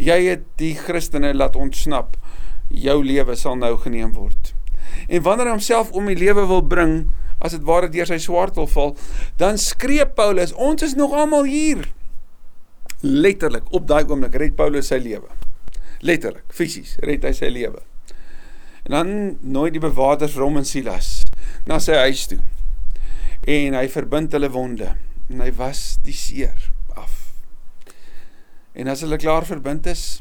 jy 0.00 0.18
het 0.30 0.46
die 0.60 0.74
Christene 0.78 1.34
laat 1.36 1.58
ontsnap 1.60 2.16
jou 2.84 3.00
lewe 3.04 3.36
sal 3.38 3.58
nou 3.60 3.74
geneem 3.82 4.14
word 4.16 4.54
en 5.08 5.24
wanneer 5.26 5.50
hy 5.50 5.58
homself 5.58 5.92
om 5.92 6.08
die 6.10 6.18
lewe 6.18 6.46
wil 6.50 6.64
bring 6.64 6.96
as 7.44 7.56
dit 7.56 7.64
ware 7.68 7.92
deur 7.92 8.08
sy 8.08 8.18
swaard 8.22 8.56
wil 8.58 8.70
val 8.74 8.94
dan 9.40 9.60
skree 9.60 10.06
Paulus 10.18 10.56
ons 10.56 10.82
is 10.82 10.96
nog 10.98 11.12
almal 11.12 11.48
hier 11.48 11.86
letterlik 13.04 13.68
op 13.76 13.88
daai 13.88 14.04
oomblik 14.04 14.38
red 14.40 14.56
Paulus 14.56 14.88
sy 14.92 15.02
lewe 15.04 15.28
letterlik 16.04 16.48
fisies 16.52 16.96
red 17.04 17.24
hy 17.24 17.36
sy 17.36 17.52
lewe 17.52 17.84
En 18.84 18.90
dan 18.92 19.38
nooi 19.40 19.70
die 19.72 19.80
bewaarder 19.80 20.28
vir 20.28 20.44
hom 20.44 20.58
en 20.60 20.66
Silas 20.68 21.22
na 21.64 21.78
sy 21.80 21.96
huis 22.04 22.26
toe. 22.28 22.40
En 23.48 23.76
hy 23.78 23.86
verbind 23.88 24.34
hulle 24.36 24.50
wonde 24.52 24.90
en 25.32 25.40
hy 25.40 25.48
was 25.56 25.96
die 26.04 26.16
seer 26.16 26.68
af. 26.92 27.14
En 28.76 28.90
as 28.92 29.00
hulle 29.06 29.16
klaar 29.20 29.46
verbind 29.48 29.88
is, 29.88 30.20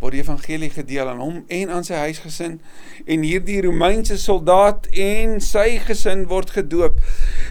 word 0.00 0.16
die 0.16 0.22
evangelie 0.22 0.70
gedeel 0.72 1.10
aan 1.12 1.20
hom 1.20 1.42
en 1.48 1.70
aan 1.70 1.84
sy 1.84 1.98
huisgesin 2.06 2.58
en 3.04 3.26
hierdie 3.26 3.60
Romeinse 3.64 4.16
soldaat 4.18 4.88
en 4.96 5.38
sy 5.44 5.78
gesin 5.84 6.26
word 6.30 6.54
gedoop. 6.56 6.98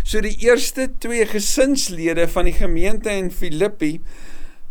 So 0.04 0.22
die 0.26 0.36
eerste 0.46 0.90
twee 1.00 1.26
gesinslede 1.30 2.28
van 2.34 2.50
die 2.50 2.58
gemeente 2.58 3.14
in 3.14 3.30
Filippi 3.32 4.00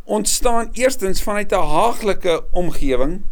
ontstaan 0.04 0.70
eerstens 0.72 1.22
vanuit 1.22 1.52
'n 1.52 1.68
haaglike 1.74 2.42
omgewing 2.52 3.22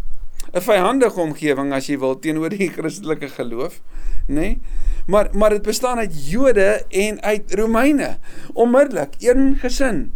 'n 0.57 0.63
vyhandige 0.63 1.21
omgewing 1.21 1.73
as 1.73 1.89
jy 1.91 1.99
wil 1.99 2.15
teenoor 2.19 2.49
die 2.49 2.71
Christelike 2.71 3.29
geloof, 3.29 3.81
nê? 4.29 4.35
Nee? 4.35 4.61
Maar 5.07 5.29
maar 5.33 5.51
dit 5.51 5.63
bestaan 5.63 5.99
uit 5.99 6.31
Jode 6.31 6.85
en 6.89 7.23
uit 7.23 7.55
Romeine. 7.55 8.19
Onmiddellik, 8.53 9.15
een 9.19 9.57
gesin. 9.61 10.13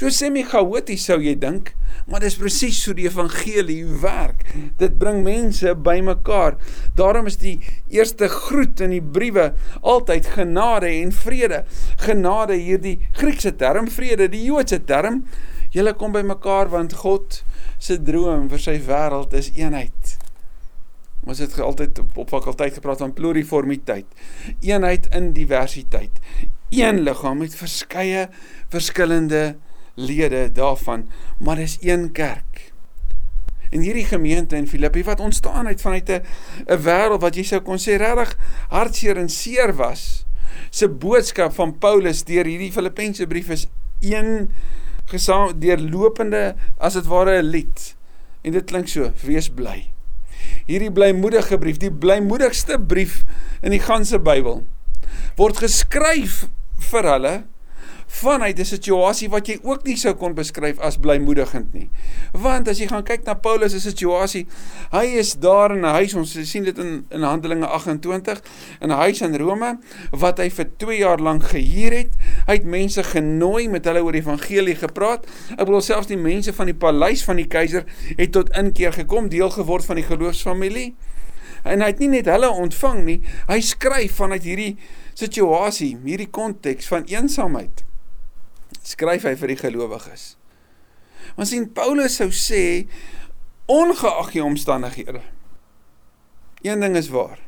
So 0.00 0.08
semi-chaoties 0.08 1.02
sou 1.10 1.18
jy 1.20 1.34
dink, 1.36 1.74
maar 2.08 2.22
dis 2.24 2.38
presies 2.40 2.78
so 2.80 2.94
die 2.96 3.04
evangelie 3.04 3.82
werk. 4.00 4.46
Dit 4.80 4.94
bring 4.96 5.18
mense 5.26 5.74
bymekaar. 5.76 6.56
Daarom 6.96 7.28
is 7.28 7.36
die 7.42 7.58
eerste 7.92 8.30
groet 8.32 8.80
in 8.80 8.94
die 8.96 9.02
briewe 9.04 9.50
altyd 9.84 10.30
genade 10.38 10.88
en 11.02 11.12
vrede. 11.12 11.66
Genade 12.00 12.56
hierdie 12.56 12.96
Griekse 13.20 13.52
term, 13.60 13.92
vrede 13.92 14.30
die 14.32 14.46
Joodse 14.46 14.80
term. 14.88 15.26
Julle 15.76 15.92
kom 15.92 16.16
bymekaar 16.16 16.72
want 16.72 16.96
God 17.04 17.42
se 17.76 18.00
droom 18.00 18.48
vir 18.48 18.64
sy 18.70 18.80
wêreld 18.88 19.36
is 19.36 19.52
eenheid. 19.52 20.16
Ons 21.28 21.44
het 21.44 21.60
altyd 21.60 22.00
op, 22.00 22.22
op 22.24 22.38
fakulteit 22.40 22.80
gepraat 22.80 23.04
van 23.04 23.12
pluriformiteit. 23.12 24.08
Eenheid 24.64 25.12
in 25.12 25.34
diversiteit. 25.36 26.24
Een 26.72 27.04
liggaam 27.04 27.44
met 27.44 27.52
verskeie 27.52 28.30
verskillende 28.72 29.58
lede 29.94 30.52
daarvan, 30.52 31.08
maar 31.38 31.56
dis 31.56 31.78
een 31.80 32.12
kerk. 32.12 32.72
En 33.70 33.80
hierdie 33.80 34.04
gemeente 34.04 34.56
in 34.56 34.68
Filippi 34.68 35.04
wat 35.04 35.20
ontstaan 35.20 35.66
het 35.66 35.80
vanuit 35.80 36.08
'n 36.10 36.22
'n 36.66 36.82
wêreld 36.82 37.20
wat 37.20 37.34
jy 37.34 37.42
sou 37.42 37.60
kon 37.60 37.78
sê 37.78 37.96
regtig 37.96 38.36
hartseer 38.68 39.16
en 39.16 39.28
seer 39.28 39.76
was. 39.76 40.26
Se 40.70 40.88
boodskap 40.88 41.54
van 41.54 41.78
Paulus 41.78 42.24
deur 42.24 42.44
hierdie 42.44 42.72
Filippense 42.72 43.26
brief 43.26 43.48
is 43.48 43.66
een 44.00 44.50
gesaam 45.04 45.58
deurlopende 45.60 46.54
as 46.78 46.92
dit 46.92 47.06
ware 47.06 47.42
'n 47.42 47.46
lied. 47.46 47.96
En 48.42 48.52
dit 48.52 48.64
klink 48.64 48.88
so: 48.88 49.12
Wees 49.24 49.48
bly. 49.48 49.90
Hierdie 50.66 50.92
blymoedige 50.92 51.58
brief, 51.58 51.76
die 51.76 51.92
blymoedigste 51.92 52.80
brief 52.80 53.24
in 53.60 53.70
die 53.70 53.82
ganse 53.82 54.18
Bybel, 54.18 54.62
word 55.36 55.56
geskryf 55.56 56.46
vir 56.90 57.08
hulle 57.12 57.34
vanuit 58.10 58.58
'n 58.58 58.64
situasie 58.64 59.28
wat 59.30 59.46
jy 59.46 59.58
ook 59.62 59.84
nie 59.86 59.96
sou 59.96 60.14
kon 60.14 60.34
beskryf 60.34 60.78
as 60.78 60.96
blymoedigend 60.98 61.72
nie. 61.72 61.88
Want 62.32 62.68
as 62.68 62.78
jy 62.78 62.86
gaan 62.86 63.04
kyk 63.04 63.24
na 63.24 63.34
Paulus 63.34 63.72
se 63.72 63.80
situasie, 63.80 64.46
hy 64.90 65.04
is 65.04 65.34
daar 65.34 65.70
in 65.70 65.80
'n 65.80 65.94
huis, 65.94 66.14
ons 66.14 66.50
sien 66.50 66.64
dit 66.64 66.78
in 66.78 67.04
in 67.10 67.22
Handelinge 67.22 67.66
28, 67.66 68.42
in 68.80 68.90
'n 68.90 68.96
huis 68.96 69.20
in 69.20 69.36
Rome 69.36 69.78
wat 70.10 70.38
hy 70.38 70.50
vir 70.50 70.66
2 70.76 70.98
jaar 70.98 71.18
lank 71.18 71.44
gehuur 71.44 71.92
het. 71.92 72.10
Hy 72.46 72.52
het 72.52 72.64
mense 72.64 73.02
genooi 73.02 73.68
met 73.68 73.84
hulle 73.84 74.02
oor 74.02 74.12
die 74.12 74.20
evangelie 74.20 74.74
gepraat. 74.74 75.26
Ek 75.50 75.64
bedoel 75.64 75.80
selfs 75.80 76.06
die 76.06 76.16
mense 76.16 76.52
van 76.52 76.66
die 76.66 76.74
paleis 76.74 77.24
van 77.24 77.36
die 77.36 77.46
keiser 77.46 77.84
het 78.16 78.32
tot 78.32 78.56
inkeer 78.56 78.92
gekom, 78.92 79.28
deel 79.28 79.50
geword 79.50 79.84
van 79.84 79.96
die 79.96 80.04
geloofsfamilie. 80.04 80.94
En 81.62 81.80
hy 81.80 81.86
het 81.86 81.98
nie 81.98 82.08
net 82.08 82.26
hulle 82.26 82.50
ontvang 82.50 83.04
nie, 83.04 83.20
hy 83.46 83.60
skryf 83.60 84.14
vanuit 84.14 84.42
hierdie 84.42 84.76
situasie, 85.14 85.98
hierdie 86.04 86.30
konteks 86.30 86.86
van 86.88 87.04
eensaamheid 87.04 87.89
skryf 88.86 89.26
hy 89.28 89.34
vir 89.38 89.54
die 89.54 89.60
gelowiges. 89.60 90.34
Want 91.36 91.50
sien 91.50 91.68
Paulus 91.76 92.16
sou 92.20 92.30
sê 92.34 92.86
ongeag 93.70 94.32
die 94.34 94.44
omstandighede. 94.44 95.22
Een 96.66 96.82
ding 96.82 96.96
is 96.98 97.10
waar. 97.12 97.38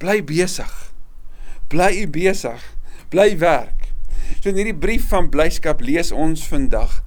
Bly 0.00 0.20
besig. 0.24 0.72
Bly 1.72 2.06
besig. 2.10 2.62
Bly 3.12 3.34
werk. 3.38 3.90
So 4.40 4.50
in 4.50 4.60
hierdie 4.60 4.78
brief 4.78 5.08
van 5.12 5.28
blyskap 5.32 5.82
lees 5.84 6.12
ons 6.14 6.44
vandag 6.48 7.00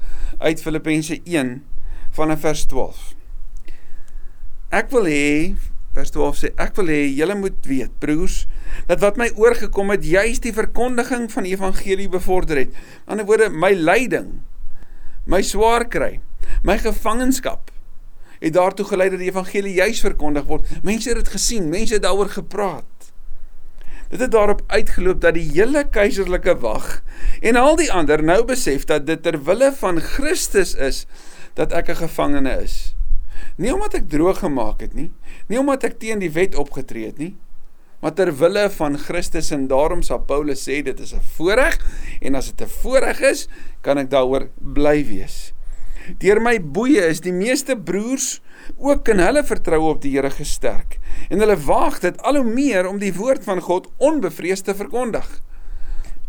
uit 0.44 0.62
Filippense 0.62 1.18
1 1.24 1.56
vanaf 2.16 2.44
vers 2.46 2.66
12. 2.72 3.02
Ek 4.76 4.92
wil 4.94 5.10
hê 5.10 5.26
vers 5.96 6.12
12 6.12 6.40
sê 6.42 6.52
ek 6.60 6.76
wil 6.80 6.92
hê 6.92 7.02
julle 7.16 7.38
moet 7.40 7.68
weet 7.70 7.94
broers 8.04 8.44
dat 8.88 9.00
wat 9.00 9.18
my 9.18 9.30
oorgekom 9.36 9.90
het 9.90 10.06
juis 10.06 10.40
die 10.40 10.54
verkondiging 10.54 11.32
van 11.32 11.44
die 11.44 11.54
evangelie 11.56 12.10
bevorder 12.10 12.58
het. 12.58 12.74
Aan 13.06 13.18
ander 13.18 13.26
woorde 13.26 13.50
my 13.50 13.74
lyding, 13.74 14.42
my 15.26 15.42
swaar 15.42 15.88
kry, 15.88 16.20
my 16.64 16.78
gevangenskap 16.78 17.72
het 18.40 18.54
daartoe 18.54 18.86
gelei 18.86 19.10
dat 19.10 19.20
die 19.20 19.30
evangelie 19.32 19.74
juis 19.74 20.02
verkondig 20.04 20.46
word. 20.46 20.68
Mense 20.84 21.10
het 21.10 21.24
dit 21.24 21.34
gesien, 21.34 21.70
mense 21.70 21.94
het 21.94 22.04
daaroor 22.04 22.30
gepraat. 22.30 23.12
Dit 24.10 24.20
het 24.20 24.32
daarop 24.32 24.62
uitgeloop 24.68 25.22
dat 25.22 25.34
die 25.34 25.48
hele 25.50 25.82
keiserlike 25.90 26.58
wag 26.62 27.02
en 27.42 27.56
al 27.56 27.76
die 27.76 27.92
ander 27.92 28.22
nou 28.24 28.44
besef 28.46 28.86
dat 28.86 29.08
dit 29.08 29.24
ter 29.24 29.40
wille 29.44 29.72
van 29.80 30.00
Christus 30.00 30.76
is 30.76 31.06
dat 31.58 31.74
ek 31.74 31.90
'n 31.90 31.96
gevangene 32.06 32.62
is. 32.62 32.96
Nie 33.58 33.74
omdat 33.74 33.94
ek 33.94 34.10
droog 34.10 34.40
gemaak 34.40 34.80
het 34.80 34.94
nie, 34.94 35.12
nie 35.48 35.60
omdat 35.60 35.84
ek 35.84 36.00
teen 36.00 36.20
die 36.20 36.32
wet 36.32 36.56
opgetree 36.56 37.06
het 37.06 37.18
nie, 37.18 37.36
maar 38.02 38.14
ter 38.14 38.32
wille 38.38 38.70
van 38.70 38.98
Christus 38.98 39.52
en 39.52 39.68
daarom 39.68 40.02
sal 40.06 40.24
Paulus 40.28 40.64
sê 40.68 40.82
dit 40.84 41.00
is 41.00 41.14
'n 41.14 41.24
voorreg 41.36 41.80
en 42.22 42.36
as 42.36 42.52
dit 42.52 42.62
'n 42.62 42.72
voorreg 42.82 43.22
is, 43.22 43.48
kan 43.82 43.98
ek 43.98 44.10
daaroor 44.10 44.50
bly 44.60 45.06
wees. 45.06 45.54
Deur 46.22 46.40
my 46.42 46.60
boeye 46.62 47.02
is 47.10 47.22
die 47.22 47.34
meeste 47.34 47.76
broers 47.76 48.42
ook 48.78 49.08
in 49.10 49.20
hulle 49.20 49.44
vertroue 49.44 49.96
op 49.96 50.02
die 50.04 50.14
Here 50.14 50.30
gesterk 50.30 51.00
en 51.30 51.42
hulle 51.42 51.58
waag 51.66 52.00
dit 52.04 52.20
al 52.22 52.36
hoe 52.36 52.46
meer 52.46 52.88
om 52.88 53.00
die 53.02 53.14
woord 53.14 53.44
van 53.44 53.62
God 53.66 53.90
onbevrees 53.98 54.62
te 54.62 54.76
verkondig. 54.78 55.26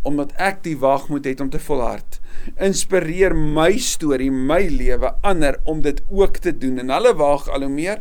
Omdat 0.07 0.33
ek 0.39 0.63
die 0.63 0.77
wag 0.79 1.09
moet 1.09 1.25
het 1.25 1.41
om 1.41 1.51
te 1.51 1.59
volhard, 1.59 2.21
inspireer 2.63 3.35
my 3.35 3.73
storie, 3.83 4.31
my 4.31 4.63
lewe 4.71 5.13
ander 5.23 5.59
om 5.65 5.83
dit 5.83 6.01
ook 6.09 6.39
te 6.39 6.55
doen 6.57 6.79
en 6.79 6.95
hulle 6.95 7.13
waag 7.19 7.49
al 7.49 7.67
hoe 7.67 7.73
meer 7.73 8.01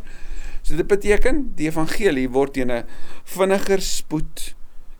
So 0.65 0.73
dit 0.73 0.87
beteken 0.89 1.43
die 1.53 1.67
evangelie 1.69 2.25
word 2.33 2.55
teen 2.57 2.71
'n 2.73 2.87
vinniger 3.23 3.81
spoed 3.85 4.55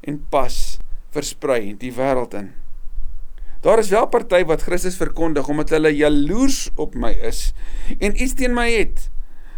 en 0.06 0.20
pas 0.30 0.78
versprei 1.10 1.64
in 1.72 1.78
die 1.82 1.94
wêreld 1.96 2.36
in. 2.38 2.52
Daar 3.66 3.80
is 3.82 3.90
wel 3.90 4.06
party 4.06 4.44
wat 4.46 4.62
Christus 4.62 4.96
verkondig 4.96 5.48
omdat 5.50 5.70
hulle 5.74 5.90
jaloers 5.90 6.70
op 6.76 6.94
my 6.94 7.10
is 7.10 7.54
en 7.98 8.14
iets 8.22 8.34
teen 8.38 8.54
my 8.54 8.70
het. 8.72 9.10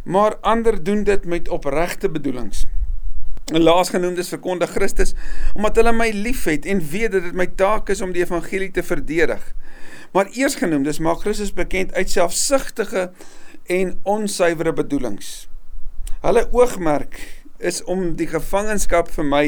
Maar 0.03 0.37
ander 0.37 0.83
doen 0.83 1.03
dit 1.03 1.25
met 1.25 1.49
opregte 1.49 2.09
bedoelings. 2.09 2.65
En 3.51 3.61
laasgenoemdes 3.61 4.29
verkondig 4.29 4.71
Christus 4.71 5.13
omdat 5.53 5.75
hulle 5.75 5.91
my 5.91 6.09
liefhet 6.15 6.65
en 6.65 6.79
weet 6.87 7.11
dat 7.11 7.23
dit 7.23 7.35
my 7.35 7.47
taak 7.47 7.89
is 7.89 8.01
om 8.01 8.15
die 8.15 8.23
evangelie 8.23 8.71
te 8.71 8.83
verdedig. 8.83 9.43
Maar 10.15 10.31
eersgenoemdes 10.31 10.99
maak 10.99 11.19
Christus 11.19 11.53
bekend 11.53 11.93
uit 11.93 12.09
selfsugtige 12.09 13.11
en 13.65 13.99
onsuiwere 14.03 14.73
bedoelings. 14.73 15.49
Hulle 16.21 16.47
oogmerk 16.51 17.19
is 17.57 17.83
om 17.83 18.15
die 18.17 18.27
gevangenskap 18.29 19.11
vir 19.13 19.25
my 19.25 19.43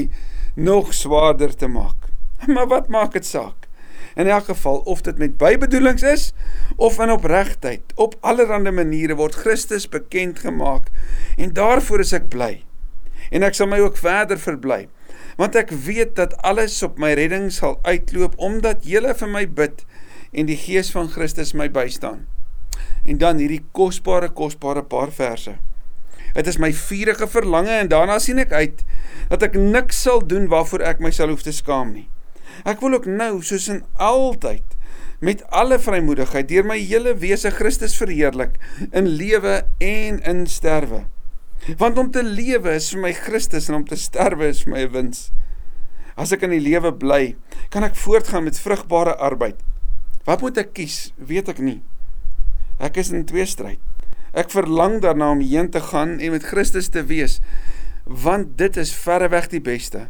nog 0.55 0.93
swaarder 0.93 1.55
te 1.55 1.67
maak. 1.67 2.09
Maar 2.53 2.67
wat 2.67 2.87
maak 2.87 3.13
dit 3.13 3.25
saak? 3.25 3.65
In 4.15 4.27
elk 4.27 4.45
geval 4.49 4.77
of 4.85 5.01
dit 5.01 5.17
met 5.17 5.37
bybedoelings 5.37 6.03
is 6.03 6.33
of 6.75 6.99
in 6.99 7.11
opregtheid, 7.11 7.93
op 7.95 8.15
allerlei 8.21 8.71
maniere 8.71 9.15
word 9.15 9.35
Christus 9.35 9.89
bekend 9.89 10.39
gemaak 10.39 10.89
en 11.37 11.53
daarvoor 11.53 11.99
is 12.05 12.13
ek 12.13 12.29
bly. 12.29 12.63
En 13.29 13.45
ek 13.45 13.57
sal 13.57 13.69
my 13.69 13.79
ook 13.83 13.97
verder 13.97 14.39
verbly, 14.41 14.87
want 15.37 15.55
ek 15.55 15.71
weet 15.85 16.15
dat 16.17 16.35
alles 16.45 16.79
op 16.83 16.97
my 17.01 17.13
redding 17.17 17.49
sal 17.53 17.77
uitloop 17.85 18.37
omdat 18.37 18.85
julle 18.87 19.13
vir 19.13 19.29
my 19.29 19.45
bid 19.45 19.85
en 20.31 20.49
die 20.49 20.57
gees 20.57 20.91
van 20.93 21.09
Christus 21.09 21.53
my 21.53 21.69
bystaan. 21.71 22.25
En 23.05 23.17
dan 23.21 23.41
hierdie 23.41 23.63
kosbare 23.71 24.29
kosbare 24.35 24.83
paar 24.83 25.13
verse. 25.15 25.57
Dit 26.33 26.47
is 26.47 26.59
my 26.61 26.71
vurige 26.73 27.27
verlange 27.27 27.73
en 27.81 27.89
daarna 27.91 28.19
sien 28.19 28.39
ek 28.41 28.53
uit 28.53 28.83
dat 29.29 29.43
ek 29.49 29.57
niks 29.57 30.01
sal 30.05 30.21
doen 30.25 30.47
waarvoor 30.51 30.83
ek 30.85 31.01
myself 31.03 31.37
hoef 31.37 31.45
te 31.45 31.53
skaam 31.55 31.93
nie. 31.93 32.07
Ek 32.67 32.81
wil 32.83 32.97
ook 32.97 33.07
nou 33.07 33.39
soos 33.45 33.69
in 33.71 33.83
altyd 33.95 34.75
met 35.19 35.43
alle 35.51 35.79
vrymoedigheid 35.79 36.47
deur 36.47 36.67
my 36.67 36.77
hele 36.79 37.13
wese 37.19 37.51
Christus 37.51 37.97
verheerlik 37.99 38.55
in 38.91 39.09
lewe 39.19 39.61
en 39.83 40.21
in 40.23 40.45
sterwe. 40.47 41.05
Want 41.77 41.99
om 41.99 42.11
te 42.11 42.23
lewe 42.23 42.77
is 42.79 42.89
vir 42.93 43.03
my 43.03 43.11
Christus 43.13 43.67
en 43.69 43.81
om 43.81 43.85
te 43.87 43.99
sterwe 43.99 44.47
is 44.53 44.63
vir 44.63 44.73
my 44.73 44.85
'n 44.87 44.93
wins. 44.93 45.31
As 46.15 46.31
ek 46.31 46.43
in 46.43 46.51
die 46.51 46.63
lewe 46.63 46.91
bly, 46.91 47.35
kan 47.69 47.83
ek 47.83 47.95
voortgaan 47.95 48.43
met 48.43 48.59
vrugbare 48.59 49.15
arbeid. 49.15 49.55
Wat 50.25 50.41
moet 50.41 50.57
ek 50.57 50.73
kies? 50.73 51.11
Weet 51.17 51.49
ek 51.49 51.59
nie. 51.59 51.81
Ek 52.79 52.97
is 52.97 53.11
in 53.11 53.25
twee 53.25 53.45
stryd. 53.45 53.79
Ek 54.37 54.51
verlang 54.53 54.99
daarna 55.01 55.31
om 55.33 55.41
heen 55.41 55.69
te 55.73 55.81
gaan 55.81 56.19
en 56.19 56.33
met 56.35 56.45
Christus 56.45 56.89
te 56.93 57.03
wees, 57.09 57.39
want 58.05 58.57
dit 58.57 58.77
is 58.77 58.93
verreweg 58.93 59.49
die 59.49 59.61
beste. 59.61 60.07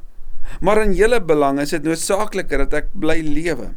Maar 0.60 0.84
in 0.84 0.96
julle 0.98 1.22
belang 1.24 1.60
is 1.62 1.72
dit 1.76 1.86
noodsaakliker 1.86 2.66
dat 2.66 2.76
ek 2.82 2.90
bly 2.98 3.20
lewe. 3.24 3.72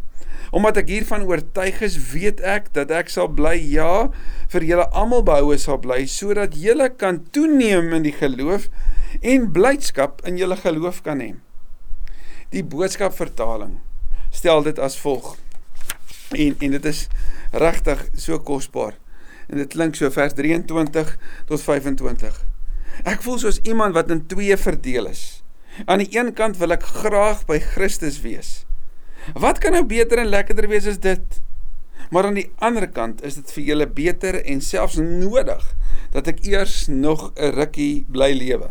Omdat 0.52 0.82
ek 0.82 0.90
hiervan 0.92 1.24
oortuig 1.28 1.78
is, 1.84 1.96
weet 2.12 2.42
ek 2.44 2.72
dat 2.76 2.90
ek 2.92 3.12
sal 3.12 3.30
bly 3.32 3.54
ja, 3.56 4.10
vir 4.52 4.66
julle 4.68 4.88
almal 4.90 5.24
behoue 5.24 5.56
sal 5.60 5.78
bly 5.80 6.02
sodat 6.10 6.56
julle 6.58 6.90
kan 7.00 7.22
toeneem 7.32 7.92
in 7.96 8.04
die 8.04 8.16
geloof 8.16 8.68
en 9.20 9.48
blydskap 9.54 10.20
in 10.28 10.40
julle 10.40 10.58
geloof 10.60 11.00
kan 11.06 11.22
hê. 11.24 11.32
Die 12.52 12.64
boodskap 12.64 13.14
vertaling 13.16 13.78
stel 14.32 14.64
dit 14.66 14.80
as 14.80 14.98
volg. 15.00 15.36
En 16.36 16.56
en 16.58 16.76
dit 16.76 16.88
is 16.88 17.06
regtig 17.52 18.04
so 18.16 18.40
kosbaar 18.40 18.96
en 19.52 19.60
dit 19.60 19.68
klink 19.68 19.98
so 19.98 20.08
vers 20.12 20.32
23 20.38 21.14
tot 21.48 21.60
25. 21.60 22.40
Ek 23.08 23.22
voel 23.24 23.38
soos 23.40 23.60
iemand 23.68 23.96
wat 23.96 24.10
in 24.12 24.24
twee 24.30 24.56
verdeel 24.56 25.10
is. 25.12 25.42
Aan 25.84 26.02
die 26.04 26.10
een 26.12 26.32
kant 26.36 26.58
wil 26.60 26.74
ek 26.74 26.84
graag 27.04 27.44
by 27.48 27.58
Christus 27.72 28.20
wees. 28.24 28.62
Wat 29.38 29.60
kan 29.62 29.76
nou 29.76 29.84
beter 29.88 30.22
en 30.22 30.32
lekkerder 30.32 30.68
wees 30.72 30.88
as 30.88 31.00
dit? 31.04 31.40
Maar 32.12 32.28
aan 32.28 32.40
die 32.40 32.48
ander 32.64 32.88
kant 32.92 33.22
is 33.24 33.38
dit 33.38 33.52
vir 33.56 33.68
julle 33.70 33.88
beter 33.88 34.40
en 34.42 34.64
selfs 34.64 34.98
nodig 35.00 35.62
dat 36.12 36.28
ek 36.32 36.42
eers 36.48 36.88
nog 36.88 37.30
'n 37.36 37.52
rukkie 37.56 38.04
bly 38.08 38.32
lewe. 38.32 38.70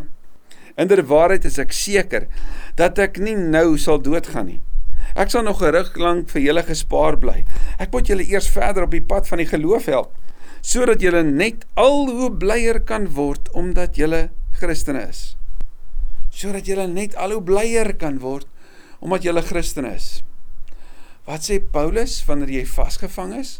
In 0.77 0.87
der 0.87 1.03
waarheid 1.05 1.45
is 1.45 1.57
ek 1.57 1.71
seker 1.71 2.27
dat 2.75 2.99
ek 2.99 3.17
nie 3.17 3.35
nou 3.35 3.77
sal 3.77 4.01
doodgaan 4.01 4.45
nie. 4.45 4.61
Ek 5.15 5.29
sal 5.29 5.43
nog 5.43 5.61
'n 5.61 5.73
ruk 5.73 5.97
lank 5.97 6.29
vir 6.29 6.41
julle 6.41 6.63
gespaar 6.63 7.17
bly. 7.17 7.45
Ek 7.79 7.91
moet 7.91 8.07
julle 8.07 8.23
eers 8.23 8.49
verder 8.49 8.83
op 8.83 8.91
die 8.91 9.01
pad 9.01 9.27
van 9.27 9.37
die 9.37 9.49
geloof 9.49 9.85
help 9.85 10.13
sodat 10.61 11.01
julle 11.01 11.23
net 11.25 11.65
al 11.79 12.07
hoe 12.09 12.31
blyer 12.31 12.79
kan 12.85 13.09
word 13.17 13.49
omdat 13.57 13.97
julle 13.99 14.29
Christene 14.61 15.07
is. 15.09 15.35
Sodat 16.31 16.69
julle 16.69 16.87
net 16.87 17.15
al 17.19 17.35
hoe 17.35 17.43
blyer 17.43 17.93
kan 17.97 18.21
word 18.21 18.47
omdat 19.01 19.25
julle 19.25 19.41
Christene 19.41 19.95
is. 19.97 20.21
Wat 21.25 21.45
sê 21.45 21.59
Paulus 21.73 22.19
wanneer 22.27 22.53
jy 22.61 22.65
vasgevang 22.69 23.35
is? 23.41 23.59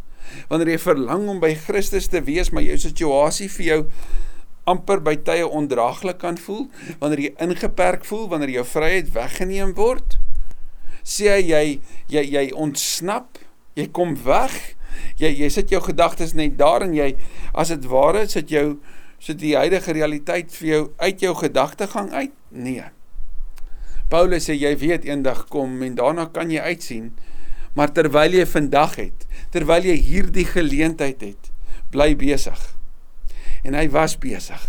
Wanneer 0.50 0.75
jy 0.75 0.81
verlang 0.81 1.27
om 1.29 1.41
by 1.41 1.53
Christus 1.58 2.10
te 2.12 2.22
wees, 2.25 2.51
maar 2.53 2.65
jou 2.65 2.77
situasie 2.79 3.50
vir 3.51 3.65
jou 3.65 3.79
amper 4.70 5.01
by 5.03 5.15
tye 5.25 5.46
ondraaglik 5.46 6.20
kan 6.22 6.38
voel, 6.38 6.67
wanneer 7.01 7.25
jy 7.25 7.31
ingeperk 7.43 8.05
voel, 8.08 8.27
wanneer 8.31 8.53
jou 8.60 8.65
vryheid 8.75 9.10
weggeneem 9.15 9.74
word? 9.77 10.17
Sê 11.01 11.39
jy 11.41 11.79
jy 12.13 12.25
jy 12.29 12.46
ontsnap, 12.53 13.41
jy 13.75 13.88
kom 13.96 14.16
weg, 14.25 14.56
jy 15.20 15.32
jy 15.44 15.50
sit 15.50 15.72
jou 15.72 15.82
gedagtes 15.82 16.36
net 16.38 16.58
daar 16.60 16.86
en 16.86 16.96
jy 16.96 17.13
as 17.54 17.72
dit 17.74 17.86
ware 17.92 18.28
sit 18.30 18.51
jou 18.51 18.80
sit 19.22 19.38
die 19.40 19.56
huidige 19.56 19.94
realiteit 19.94 20.51
vir 20.56 20.68
jou 20.68 20.84
uit 20.98 21.22
jou 21.22 21.36
gedagtegang 21.38 22.10
uit? 22.12 22.34
Nee. 22.50 22.90
Paulus 24.10 24.50
sê 24.50 24.58
jy 24.58 24.74
weet 24.75 25.06
eendag 25.08 25.46
kom 25.54 25.82
en 25.86 25.96
daarna 25.96 26.25
kan 26.34 26.51
jy 26.51 26.60
uitsien 26.60 27.12
maar 27.74 27.92
terwyl 27.96 28.36
jy 28.36 28.46
vandag 28.50 28.98
het, 29.00 29.25
terwyl 29.54 29.86
jy 29.88 29.96
hierdie 29.96 30.48
geleentheid 30.48 31.24
het, 31.24 31.51
bly 31.94 32.12
besig. 32.20 32.60
En 33.63 33.78
hy 33.78 33.88
was 33.94 34.18
besig. 34.20 34.63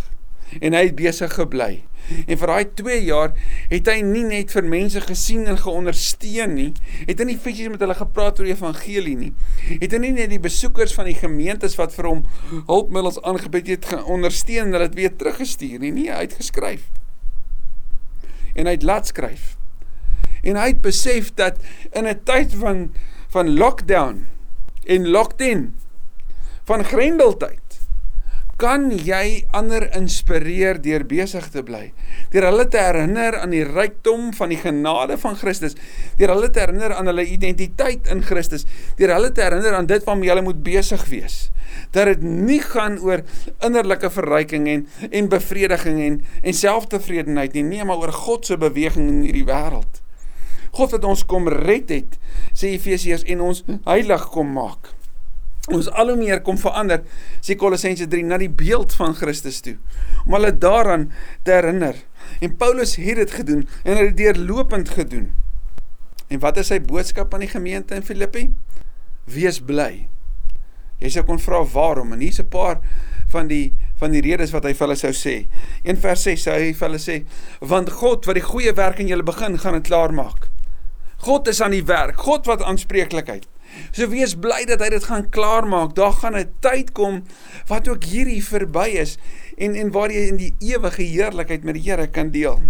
En 0.60 0.76
hy 0.76 0.86
het 0.90 0.96
besig 0.98 1.32
gebly. 1.34 1.82
En 2.26 2.38
vir 2.38 2.52
daai 2.52 2.64
2 2.82 2.98
jaar 3.06 3.32
het 3.70 3.88
hy 3.88 4.00
nie 4.06 4.24
net 4.28 4.52
vir 4.54 4.68
mense 4.68 5.00
gesien 5.06 5.46
en 5.46 5.58
geondersteun 5.60 6.54
nie, 6.54 6.72
het 7.06 7.22
hy 7.22 7.28
nie 7.30 7.38
fisies 7.38 7.70
met 7.72 7.80
hulle 7.84 7.96
gepraat 7.98 8.40
oor 8.40 8.50
die 8.50 8.56
evangelie 8.56 9.16
nie. 9.16 9.32
Het 9.70 9.92
hy 9.92 10.02
nie 10.02 10.12
net 10.18 10.30
die 10.34 10.42
besoekers 10.42 10.94
van 10.98 11.08
die 11.10 11.18
gemeentes 11.18 11.78
wat 11.80 11.94
vir 11.96 12.10
hom 12.10 12.22
hulpmiddels 12.68 13.22
aangebied 13.22 13.72
het 13.76 13.90
geondersteun 13.94 14.68
en 14.68 14.78
hulle 14.78 14.90
dit 14.92 15.00
weer 15.04 15.16
teruggestuur 15.16 15.78
nie, 15.82 15.94
nie, 15.94 16.10
hy 16.10 16.26
het 16.26 16.38
geskryf. 16.40 16.88
En 18.52 18.68
hy 18.68 18.76
het 18.76 18.86
laat 18.86 19.08
skryf 19.08 19.54
en 20.42 20.58
hy 20.58 20.72
het 20.72 20.82
besef 20.82 21.30
dat 21.38 21.58
in 21.94 22.06
'n 22.06 22.20
tyd 22.24 22.54
van 22.54 22.90
van 23.28 23.56
lockdown 23.58 24.26
en 24.84 25.08
locked 25.08 25.40
in 25.40 25.74
van 26.64 26.84
grendeltyd 26.84 27.61
kan 28.62 28.84
jy 28.94 29.42
ander 29.50 29.88
inspireer 29.98 30.78
deur 30.82 31.02
besig 31.10 31.48
te 31.50 31.64
bly. 31.66 31.88
Deur 32.30 32.46
hulle 32.46 32.68
te 32.70 32.78
herinner 32.78 33.34
aan 33.40 33.50
die 33.50 33.64
rykdom 33.66 34.28
van 34.36 34.52
die 34.54 34.60
genade 34.60 35.16
van 35.18 35.34
Christus, 35.40 35.74
deur 36.20 36.30
hulle 36.36 36.50
te 36.54 36.62
herinner 36.62 36.94
aan 36.94 37.10
hulle 37.10 37.24
identiteit 37.26 38.06
in 38.12 38.22
Christus, 38.22 38.62
deur 39.00 39.16
hulle 39.16 39.32
te 39.34 39.42
herinner 39.42 39.74
aan 39.74 39.90
dit 39.90 40.06
waarmee 40.06 40.30
hulle 40.30 40.46
moet 40.46 40.62
besig 40.62 41.02
wees. 41.10 41.40
Dat 41.90 42.06
dit 42.12 42.22
nie 42.22 42.60
gaan 42.62 43.00
oor 43.02 43.24
innerlike 43.64 44.12
verryking 44.14 44.70
en 44.70 44.86
en 45.10 45.32
bevrediging 45.32 45.98
en 46.06 46.22
en 46.42 46.58
selftevredenheid 46.62 47.58
nie, 47.58 47.66
nee, 47.66 47.84
maar 47.88 47.98
oor 47.98 48.14
God 48.14 48.46
se 48.46 48.60
beweging 48.60 49.10
in 49.10 49.22
hierdie 49.26 49.46
wêreld. 49.48 50.02
God 50.72 50.94
het 50.94 51.04
ons 51.04 51.26
kom 51.28 51.50
red 51.50 51.90
het, 51.90 52.18
sê 52.54 52.76
Efesiërs 52.76 53.26
en 53.26 53.42
ons 53.50 53.66
heilig 53.90 54.30
kom 54.32 54.54
maak. 54.54 54.94
Ons 55.70 55.86
al 55.94 56.08
hoe 56.10 56.16
meer 56.18 56.40
kom 56.42 56.56
verander, 56.58 57.04
sê 57.38 57.54
Kolossense 57.54 58.08
3 58.10 58.24
na 58.26 58.38
die 58.42 58.50
beeld 58.50 58.94
van 58.98 59.14
Christus 59.14 59.60
toe, 59.62 59.76
om 60.24 60.34
hulle 60.34 60.50
daaraan 60.58 61.04
te 61.46 61.54
herinner. 61.54 62.00
En 62.42 62.56
Paulus 62.58 62.96
het 62.98 63.20
dit 63.20 63.30
gedoen 63.30 63.62
en 63.84 63.96
het 63.96 64.08
dit 64.10 64.24
deurlopend 64.24 64.90
gedoen. 64.90 65.30
En 66.26 66.40
wat 66.42 66.58
is 66.58 66.72
sy 66.72 66.80
boodskap 66.82 67.34
aan 67.34 67.44
die 67.44 67.52
gemeente 67.52 67.94
in 67.94 68.02
Filippi? 68.02 68.48
Wees 69.30 69.60
bly. 69.62 70.08
Jy 71.02 71.10
sou 71.14 71.24
kon 71.26 71.38
vra 71.42 71.60
waarom 71.66 72.12
en 72.14 72.20
hier's 72.22 72.40
'n 72.40 72.48
paar 72.48 72.80
van 73.30 73.46
die 73.46 73.72
van 73.98 74.10
die 74.10 74.20
redes 74.20 74.50
wat 74.50 74.64
hy 74.64 74.74
vir 74.74 74.86
hulle 74.86 74.98
sou 74.98 75.12
sê. 75.12 75.46
1 75.84 75.96
vers 75.96 76.22
6 76.22 76.42
sê 76.42 76.52
hy 76.58 76.72
vir 76.72 76.88
hulle 76.88 76.98
sê: 76.98 77.24
"Want 77.60 77.90
God 77.90 78.26
wat 78.26 78.34
die 78.34 78.42
goeie 78.42 78.72
werk 78.74 78.98
in 78.98 79.08
julle 79.08 79.22
begin, 79.22 79.58
gaan 79.58 79.74
dit 79.74 79.86
klaar 79.86 80.12
maak." 80.12 80.48
God 81.18 81.48
is 81.48 81.60
aan 81.60 81.70
die 81.70 81.84
werk. 81.84 82.16
God 82.16 82.46
wat 82.46 82.62
aanspreeklikheid. 82.62 83.46
So 83.92 84.08
wees 84.12 84.34
bly 84.38 84.64
dat 84.68 84.82
hy 84.84 84.90
dit 84.94 85.04
gaan 85.04 85.28
klaarmaak. 85.32 85.94
Daar 85.94 86.12
gaan 86.12 86.36
'n 86.36 86.50
tyd 86.60 86.92
kom 86.92 87.22
wat 87.68 87.88
ook 87.88 88.04
hierdie 88.04 88.44
verby 88.44 88.88
is 89.00 89.18
en 89.56 89.74
en 89.74 89.90
waar 89.90 90.10
jy 90.10 90.28
in 90.28 90.36
die 90.36 90.54
ewige 90.58 91.02
heerlikheid 91.02 91.64
met 91.64 91.74
die 91.74 91.90
Here 91.90 92.06
kan 92.06 92.30
deel. 92.30 92.60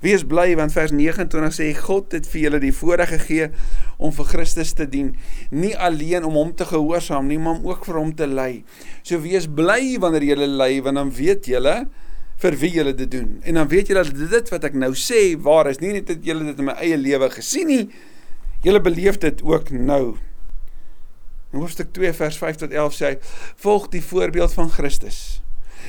Wees 0.00 0.24
bly 0.24 0.56
want 0.56 0.72
vers 0.72 0.92
29 0.92 1.54
sê 1.54 1.72
God 1.74 2.12
het 2.12 2.26
vir 2.28 2.40
julle 2.40 2.60
die 2.60 2.72
voorreg 2.72 3.08
gegee 3.08 3.50
om 3.96 4.12
vir 4.12 4.24
Christus 4.24 4.72
te 4.72 4.86
dien, 4.88 5.16
nie 5.50 5.76
alleen 5.76 6.24
om 6.24 6.34
hom 6.36 6.54
te 6.54 6.64
gehoorsaam 6.64 7.26
nie, 7.26 7.38
maar 7.38 7.62
ook 7.64 7.84
vir 7.84 7.96
hom 7.96 8.12
te 8.14 8.26
ly. 8.26 8.64
So 9.02 9.20
wees 9.24 9.46
bly 9.46 9.96
wanneer 9.98 10.22
jy 10.22 10.36
ly 10.36 10.82
want 10.82 10.96
dan 10.96 11.10
weet 11.10 11.48
jy 11.48 11.60
vir 12.36 12.56
wie 12.60 12.72
julle 12.74 12.92
dit 12.94 13.10
doen. 13.10 13.38
En 13.48 13.54
dan 13.54 13.68
weet 13.68 13.88
julle 13.88 14.04
dat 14.04 14.30
dit 14.30 14.50
wat 14.52 14.64
ek 14.68 14.74
nou 14.76 14.92
sê 14.92 15.22
waar 15.40 15.70
is. 15.70 15.80
Nie 15.80 15.94
net 15.96 16.10
dat 16.10 16.24
julle 16.24 16.44
dit 16.50 16.58
in 16.60 16.68
my 16.68 16.76
eie 16.84 16.98
lewe 17.00 17.30
gesien 17.32 17.70
nie. 17.70 17.86
Julle 18.62 18.80
beleef 18.80 19.18
dit 19.18 19.42
ook 19.42 19.70
nou. 19.70 20.16
In 21.52 21.58
hoofstuk 21.58 21.92
2 21.92 22.12
vers 22.12 22.38
5 22.38 22.56
tot 22.56 22.70
11 22.70 22.94
sê 22.94 23.04
hy: 23.06 23.16
"Volg 23.56 23.88
die 23.88 24.04
voorbeeld 24.04 24.52
van 24.52 24.70
Christus." 24.70 25.42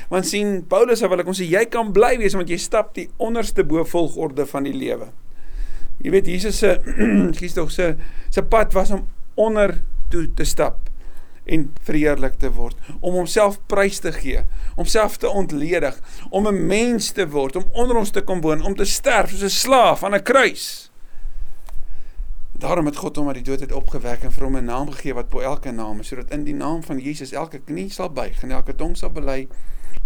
Want 0.10 0.28
sien 0.28 0.68
Paulus 0.68 1.02
sê 1.02 1.10
wil 1.10 1.20
ek 1.20 1.28
ons 1.28 1.40
sê 1.40 1.48
jy 1.50 1.66
kan 1.66 1.92
bly 1.92 2.18
wees 2.18 2.36
want 2.38 2.50
jy 2.50 2.58
stap 2.58 2.94
die 2.96 3.10
onderste 3.18 3.64
bo 3.64 3.84
volgorde 3.84 4.46
van 4.46 4.64
die 4.64 4.76
lewe. 4.76 5.10
Jy 6.04 6.12
weet 6.14 6.28
Jesus 6.28 6.58
se 6.58 6.78
kies 7.40 7.54
tog 7.58 7.72
se 7.72 7.96
se 8.30 8.44
pad 8.44 8.74
was 8.74 8.92
om 8.92 9.08
onder 9.36 9.82
toe 10.10 10.28
te 10.38 10.46
stap 10.46 10.88
en 11.48 11.70
verheerlik 11.88 12.36
te 12.42 12.50
word, 12.52 12.76
om 13.00 13.16
homself 13.16 13.56
prys 13.72 14.02
te 14.04 14.12
gee, 14.12 14.42
homself 14.76 15.16
te 15.22 15.30
ontledig, 15.30 15.96
om 16.30 16.48
'n 16.48 16.68
mens 16.68 17.12
te 17.12 17.28
word, 17.28 17.56
om 17.56 17.66
onder 17.72 17.98
ons 17.98 18.12
te 18.12 18.22
kom 18.22 18.42
woon, 18.42 18.62
om 18.62 18.76
te 18.76 18.86
sterf 18.86 19.30
soos 19.30 19.44
'n 19.44 19.50
slaaf 19.50 20.04
aan 20.04 20.16
'n 20.16 20.24
kruis. 20.24 20.92
Daarom 22.58 22.86
het 22.86 22.98
God 22.98 23.16
hom 23.16 23.28
uit 23.28 23.36
die 23.38 23.46
dood 23.46 23.62
uit 23.62 23.72
opgewek 23.72 24.24
en 24.26 24.32
vir 24.34 24.44
hom 24.44 24.58
'n 24.58 24.66
naam 24.66 24.92
gegee 24.92 25.14
wat 25.14 25.30
bo 25.30 25.40
elke 25.40 25.72
naam 25.72 26.00
is, 26.00 26.08
sodat 26.08 26.32
in 26.32 26.44
die 26.44 26.56
naam 26.56 26.84
van 26.84 27.00
Jesus 27.00 27.32
elke 27.32 27.60
knie 27.60 27.90
sal 27.90 28.10
buig 28.10 28.44
en 28.44 28.52
elke 28.52 28.76
tong 28.76 28.98
sal 28.98 29.10
bely 29.10 29.48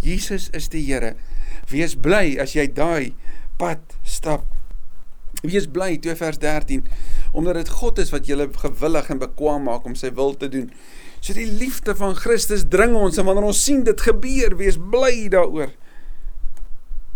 Jesus 0.02 0.50
is 0.50 0.68
die 0.68 0.82
Here. 0.82 1.14
Wees 1.70 1.94
bly 1.94 2.36
as 2.42 2.52
jy 2.52 2.66
daai 2.66 3.14
pad 3.56 3.96
stap. 4.02 4.44
Wees 5.42 5.66
bly 5.66 5.96
2 6.02 6.16
vers 6.18 6.38
13 6.38 6.84
omdat 7.32 7.54
dit 7.54 7.68
God 7.68 7.98
is 7.98 8.10
wat 8.12 8.26
julle 8.26 8.48
gewillig 8.52 9.08
en 9.10 9.18
bekwam 9.18 9.62
maak 9.64 9.86
om 9.88 9.94
sy 9.94 10.10
wil 10.12 10.34
te 10.36 10.48
doen. 10.48 10.70
So 11.20 11.32
die 11.32 11.46
liefde 11.48 11.94
van 11.96 12.14
Christus 12.18 12.66
dring 12.68 12.92
ons 12.98 13.16
en 13.16 13.24
wanneer 13.24 13.46
ons 13.48 13.64
sien 13.64 13.84
dit 13.86 14.00
gebeur, 14.00 14.56
wees 14.58 14.76
bly 14.76 15.30
daaroor. 15.32 15.72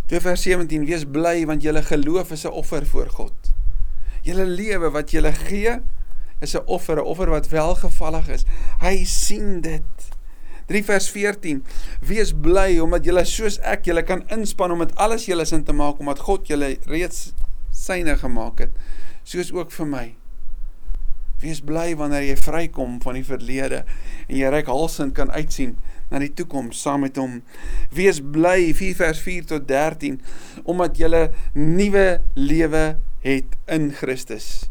2 0.08 0.20
vers 0.20 0.46
17 0.46 0.86
wees 0.86 1.04
bly 1.04 1.44
want 1.44 1.66
julle 1.66 1.82
geloof 1.82 2.32
is 2.32 2.46
'n 2.46 2.54
offer 2.54 2.86
voor 2.86 3.10
God. 3.10 3.45
Julle 4.26 4.46
lewe 4.50 4.90
wat 4.90 5.14
julle 5.14 5.32
gee 5.46 5.78
is 6.42 6.54
'n 6.54 6.66
offer, 6.66 6.98
'n 6.98 7.06
offer 7.06 7.30
wat 7.30 7.48
welgevallig 7.48 8.28
is. 8.28 8.44
Hy 8.80 9.04
sien 9.04 9.60
dit. 9.60 10.16
3 10.66 10.82
vers 10.84 11.08
14 11.10 11.64
Wees 12.02 12.32
bly 12.34 12.78
omdat 12.82 13.06
julle 13.06 13.24
soos 13.28 13.60
ek 13.62 13.86
julle 13.86 14.02
kan 14.06 14.24
inspann 14.34 14.74
om 14.74 14.82
dit 14.82 14.94
alles 14.98 15.28
julle 15.30 15.46
sin 15.46 15.62
te 15.64 15.74
maak 15.76 16.00
omdat 16.02 16.24
God 16.26 16.48
julle 16.50 16.74
reeds 16.90 17.32
syne 17.70 18.16
gemaak 18.18 18.64
het 18.64 18.70
soos 19.26 19.52
ook 19.54 19.72
vir 19.74 19.86
my. 19.90 20.06
Wees 21.42 21.60
bly 21.60 21.90
wanneer 21.98 22.24
jy 22.24 22.36
vrykom 22.38 23.00
van 23.02 23.18
die 23.18 23.26
verlede 23.26 23.82
en 24.26 24.36
jy 24.38 24.50
reik 24.50 24.70
halsend 24.70 25.14
kan 25.18 25.30
uitsien 25.34 25.74
na 26.10 26.20
die 26.22 26.30
toekoms 26.38 26.78
saam 26.82 27.02
met 27.04 27.18
hom. 27.18 27.40
Wees 27.94 28.22
bly 28.22 28.72
4 28.74 28.94
vers 29.02 29.20
4 29.22 29.50
tot 29.50 29.66
13 29.68 30.20
omdat 30.64 30.98
jy 30.98 31.10
'n 31.10 31.30
nuwe 31.54 32.20
lewe 32.34 32.96
het 33.26 33.58
in 33.72 33.90
Christus. 33.94 34.68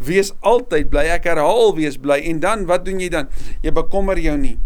Wees 0.00 0.32
altyd 0.44 0.90
bly. 0.92 1.06
Ek 1.16 1.28
herhaal 1.28 1.74
wees 1.76 1.98
bly 2.00 2.20
en 2.30 2.40
dan 2.44 2.66
wat 2.68 2.84
doen 2.88 3.00
jy 3.00 3.10
dan? 3.12 3.28
Jy 3.64 3.72
bekommer 3.76 4.20
jou 4.20 4.36
nie. 4.40 4.56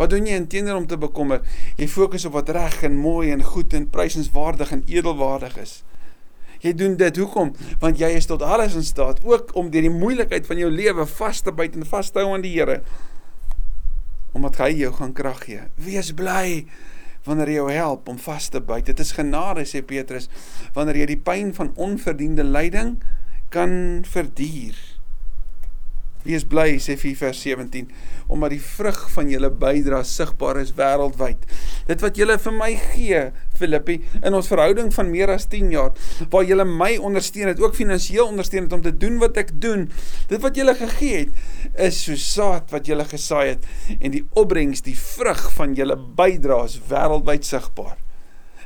Wat 0.00 0.12
doen 0.12 0.28
jy 0.28 0.38
inteenoor 0.40 0.80
om 0.80 0.88
te 0.88 0.96
bekommer? 1.00 1.44
Jy 1.76 1.88
fokus 1.92 2.24
op 2.28 2.38
wat 2.38 2.52
reg 2.56 2.78
en 2.88 2.96
mooi 2.96 3.30
en 3.34 3.44
goed 3.44 3.74
en 3.76 3.88
prysenswaardig 3.92 4.72
en 4.76 4.84
edelwaardig 4.88 5.58
is. 5.60 5.80
Jy 6.60 6.74
doen 6.76 6.96
dit 7.00 7.20
hoekom? 7.20 7.54
Want 7.80 8.00
jy 8.00 8.10
is 8.18 8.28
tot 8.28 8.42
alles 8.44 8.76
in 8.76 8.84
staat, 8.84 9.22
ook 9.24 9.54
om 9.56 9.70
deur 9.72 9.86
die 9.86 9.92
moeilikheid 9.92 10.48
van 10.48 10.60
jou 10.60 10.68
lewe 10.72 11.06
vas 11.08 11.40
te 11.44 11.52
byt 11.56 11.76
en 11.76 11.88
vas 11.88 12.12
te 12.12 12.20
hou 12.20 12.34
aan 12.34 12.44
die 12.44 12.52
Here. 12.52 12.80
Omdat 14.36 14.60
hy 14.60 14.70
jou 14.82 14.92
gaan 14.98 15.14
krag 15.16 15.40
gee. 15.46 15.64
Wees 15.80 16.12
bly 16.16 16.66
wanneer 17.24 17.52
hy 17.52 17.58
jou 17.58 17.70
help 17.72 18.08
om 18.08 18.18
vas 18.18 18.48
te 18.48 18.60
byt. 18.60 18.86
Dit 18.92 19.02
is 19.02 19.12
genade 19.16 19.66
sê 19.68 19.82
Petrus 19.86 20.30
wanneer 20.76 21.02
jy 21.02 21.10
die 21.14 21.20
pyn 21.20 21.54
van 21.56 21.74
onverdiende 21.76 22.46
lyding 22.46 22.96
kan 23.54 24.04
verduur. 24.06 24.78
Wees 26.24 26.44
bly 26.44 26.74
sê 26.82 26.98
4 27.00 27.16
vers 27.16 27.42
17 27.46 27.88
omdat 28.30 28.52
die 28.54 28.62
vrug 28.62 28.98
van 29.10 29.30
julle 29.32 29.48
bydra 29.50 30.04
sigbaar 30.06 30.60
is 30.60 30.70
wêreldwyd. 30.78 31.46
Dit 31.88 32.02
wat 32.04 32.18
julle 32.20 32.36
vir 32.38 32.54
my 32.54 32.68
gee, 32.92 33.22
Filippi, 33.58 33.96
in 34.20 34.36
ons 34.38 34.50
verhouding 34.52 34.92
van 34.94 35.10
meer 35.10 35.32
as 35.34 35.48
10 35.50 35.72
jaar, 35.74 35.90
waar 36.30 36.46
julle 36.46 36.66
my 36.68 36.92
ondersteun 37.02 37.50
het, 37.50 37.62
ook 37.62 37.74
finansiëel 37.74 38.30
ondersteun 38.30 38.68
het 38.68 38.76
om 38.76 38.84
te 38.84 38.94
doen 38.94 39.18
wat 39.22 39.40
ek 39.42 39.50
doen. 39.62 39.88
Dit 40.30 40.44
wat 40.44 40.60
julle 40.60 40.76
gegee 40.78 41.24
het, 41.24 41.42
is 41.88 41.98
so 42.04 42.14
saad 42.14 42.70
wat 42.70 42.86
julle 42.86 43.08
gesaai 43.10 43.56
het 43.56 43.66
en 43.98 44.14
die 44.14 44.22
opbrengs, 44.38 44.84
die 44.86 44.94
vrug 44.98 45.42
van 45.56 45.74
julle 45.78 45.98
bydra 45.98 46.62
is 46.68 46.78
wêreldwyd 46.92 47.50
sigbaar. 47.50 47.98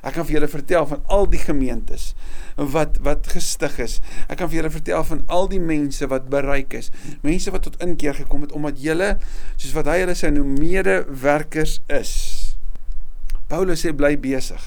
Ek 0.05 0.13
kan 0.17 0.27
vir 0.29 0.37
julle 0.37 0.51
vertel 0.53 0.87
van 0.91 1.03
al 1.09 1.27
die 1.33 1.41
gemeentes 1.41 2.13
wat 2.57 3.01
wat 3.03 3.31
gestig 3.33 3.79
is. 3.83 3.99
Ek 4.29 4.39
kan 4.39 4.51
vir 4.51 4.61
julle 4.61 4.73
vertel 4.75 5.05
van 5.09 5.25
al 5.33 5.49
die 5.51 5.63
mense 5.63 6.07
wat 6.13 6.29
bereik 6.33 6.77
is. 6.77 6.91
Mense 7.25 7.51
wat 7.55 7.65
tot 7.67 7.81
inkeer 7.83 8.15
gekom 8.21 8.45
het 8.45 8.53
omdat 8.53 8.81
julle 8.85 9.15
soos 9.57 9.73
wat 9.77 9.89
hy 9.91 10.03
hulle 10.05 10.17
sê 10.19 10.31
nou 10.35 10.45
medewerkers 10.47 11.81
is. 11.89 12.15
Paulus 13.49 13.85
sê 13.85 13.95
bly 13.97 14.15
besig. 14.21 14.63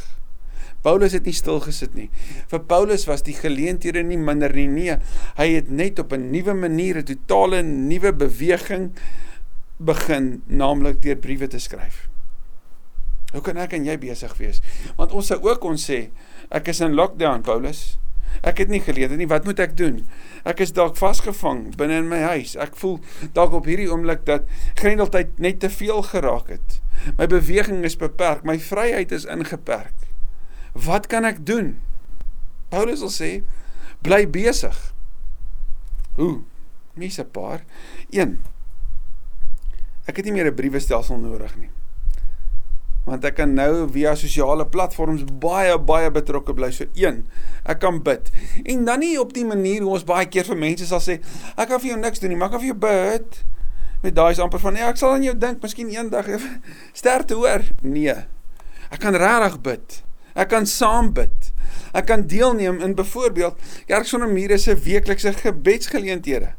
Paulus 0.86 1.16
het 1.18 1.26
nie 1.28 1.36
stil 1.36 1.60
gesit 1.66 1.96
nie. 1.98 2.10
Vir 2.52 2.62
Paulus 2.70 3.08
was 3.10 3.26
die 3.26 3.36
geleenthede 3.36 4.04
nie 4.06 4.20
minder 4.20 4.54
nie. 4.56 4.68
Nee, 4.72 4.98
hy 5.40 5.48
het 5.52 5.70
net 5.70 6.00
op 6.00 6.14
'n 6.14 6.30
nuwe 6.32 6.54
manier 6.54 6.98
'n 6.98 7.04
totale 7.04 7.62
nuwe 7.64 8.14
beweging 8.14 8.92
begin, 9.78 10.42
naamlik 10.48 11.02
deur 11.02 11.18
briewe 11.18 11.48
te 11.48 11.60
skryf. 11.60 12.08
Hoe 13.34 13.44
kan 13.44 13.58
ek 13.60 13.76
en 13.76 13.86
jy 13.88 13.98
besig 14.00 14.34
wees? 14.40 14.62
Want 14.96 15.12
ons 15.12 15.28
sou 15.28 15.38
ook 15.44 15.66
ons 15.68 15.84
sê, 15.90 16.08
ek 16.54 16.70
is 16.72 16.80
in 16.84 16.96
lockdown, 16.96 17.44
Paulus. 17.44 17.98
Ek 18.46 18.62
het 18.62 18.72
nie 18.72 18.80
geleer 18.84 19.12
nie, 19.18 19.28
wat 19.28 19.48
moet 19.48 19.60
ek 19.64 19.74
doen? 19.80 20.04
Ek 20.48 20.62
is 20.64 20.72
dalk 20.76 20.96
vasgevang 21.00 21.74
binne 21.80 22.00
in 22.04 22.10
my 22.12 22.22
huis. 22.36 22.56
Ek 22.60 22.78
voel 22.80 23.00
dalk 23.36 23.56
op 23.58 23.68
hierdie 23.68 23.90
oomblik 23.92 24.24
dat 24.28 24.48
grendeltyd 24.80 25.40
net 25.44 25.60
te 25.64 25.72
veel 25.74 26.04
geraak 26.08 26.52
het. 26.54 26.78
My 27.20 27.28
beweging 27.30 27.84
is 27.88 27.98
beperk, 28.00 28.46
my 28.48 28.56
vryheid 28.62 29.12
is 29.16 29.28
ingeperk. 29.28 30.08
Wat 30.78 31.10
kan 31.12 31.28
ek 31.28 31.44
doen? 31.48 31.76
Paulus 32.72 33.04
wil 33.04 33.12
sê, 33.12 33.32
bly 34.06 34.24
besig. 34.30 34.78
Hoe? 36.16 36.46
Mes 36.96 37.20
'n 37.20 37.28
paar. 37.32 37.66
1. 38.12 38.40
Ek 40.08 40.16
het 40.16 40.26
nie 40.26 40.34
meer 40.34 40.48
'n 40.48 40.56
briewestelsel 40.56 41.18
nodig 41.20 41.58
nie 41.58 41.70
want 43.08 43.26
ek 43.28 43.38
kan 43.40 43.54
nou 43.56 43.88
via 43.96 44.14
sosiale 44.20 44.66
platforms 44.68 45.24
baie 45.42 45.78
baie 45.80 46.12
betrokke 46.12 46.56
bly. 46.56 46.70
So 46.76 46.90
een, 47.00 47.22
ek 47.64 47.80
kan 47.84 48.02
bid. 48.04 48.32
En 48.68 48.84
dan 48.88 49.00
nie 49.04 49.16
op 49.22 49.32
die 49.36 49.46
manier 49.48 49.86
hoe 49.86 49.96
ons 49.96 50.08
baie 50.08 50.28
keer 50.28 50.48
vir 50.50 50.60
mense 50.60 50.88
sal 50.90 51.04
sê, 51.04 51.20
ek 51.56 51.72
kan 51.72 51.80
vir 51.80 51.94
jou 51.94 52.00
niks 52.02 52.24
doen 52.24 52.36
nie, 52.36 52.40
maar 52.40 52.52
ek 52.52 52.58
kan 52.58 52.66
vir 52.66 52.74
jou 52.74 52.82
bid. 52.84 53.40
Met 54.04 54.18
daai 54.18 54.32
is 54.36 54.42
amper 54.44 54.62
van, 54.62 54.76
nee, 54.76 54.86
ek 54.86 55.00
sal 55.00 55.16
aan 55.16 55.26
jou 55.26 55.34
dink, 55.40 55.64
miskien 55.64 55.90
eendag 55.94 56.28
sterkte 57.00 57.40
hoor. 57.40 57.64
Nee. 57.82 58.20
Ek 58.92 59.00
kan 59.04 59.16
regtig 59.18 59.62
bid. 59.64 60.02
Ek 60.38 60.52
kan 60.52 60.68
saam 60.70 61.14
bid. 61.16 61.52
Ek 61.98 62.06
kan 62.12 62.28
deelneem 62.30 62.82
in 62.84 62.94
byvoorbeeld 62.96 63.58
Kerk 63.90 64.06
sonder 64.06 64.30
mure 64.30 64.58
se 64.62 64.76
weeklikse 64.76 65.34
gebedsgeleenthede. 65.34 66.54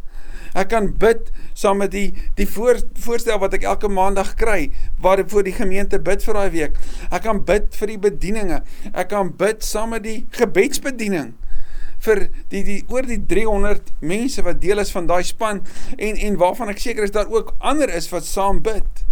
Ek 0.58 0.72
kan 0.72 0.88
bid 0.98 1.28
saam 1.58 1.78
met 1.82 1.92
die 1.94 2.08
die 2.38 2.46
voor, 2.50 2.80
voorstel 2.98 3.38
wat 3.38 3.54
ek 3.58 3.66
elke 3.68 3.90
maandag 3.92 4.34
kry 4.40 4.70
waar 5.02 5.22
voor 5.30 5.44
die 5.46 5.54
gemeente 5.54 6.00
bid 6.02 6.24
vir 6.24 6.38
daai 6.38 6.50
week. 6.54 6.78
Ek 7.10 7.22
kan 7.26 7.44
bid 7.46 7.70
vir 7.78 7.92
die 7.92 8.00
bedieninge. 8.08 8.62
Ek 8.92 9.12
kan 9.12 9.30
bid 9.38 9.62
saam 9.66 9.94
met 9.94 10.06
die 10.06 10.24
gebedsbediening 10.34 11.36
vir 12.02 12.28
die 12.52 12.62
die 12.66 12.78
oor 12.90 13.06
die 13.06 13.18
300 13.30 13.92
mense 14.06 14.42
wat 14.46 14.60
deel 14.62 14.82
is 14.82 14.92
van 14.94 15.08
daai 15.10 15.22
span 15.26 15.64
en 15.96 16.18
en 16.28 16.38
waarvan 16.38 16.70
ek 16.70 16.82
seker 16.82 17.06
is 17.06 17.14
daar 17.14 17.30
ook 17.30 17.54
ander 17.58 17.90
is 17.90 18.10
wat 18.12 18.26
saam 18.26 18.62
bid. 18.62 19.04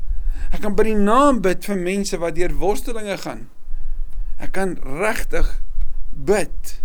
Ek 0.55 0.63
kan 0.63 0.77
by 0.79 0.87
die 0.87 0.99
naam 0.99 1.43
bid 1.43 1.67
vir 1.67 1.79
mense 1.79 2.19
wat 2.23 2.39
deur 2.39 2.55
worstelinge 2.59 3.19
gaan. 3.23 3.47
Ek 4.43 4.55
kan 4.55 4.77
regtig 4.83 5.57
bid 6.13 6.79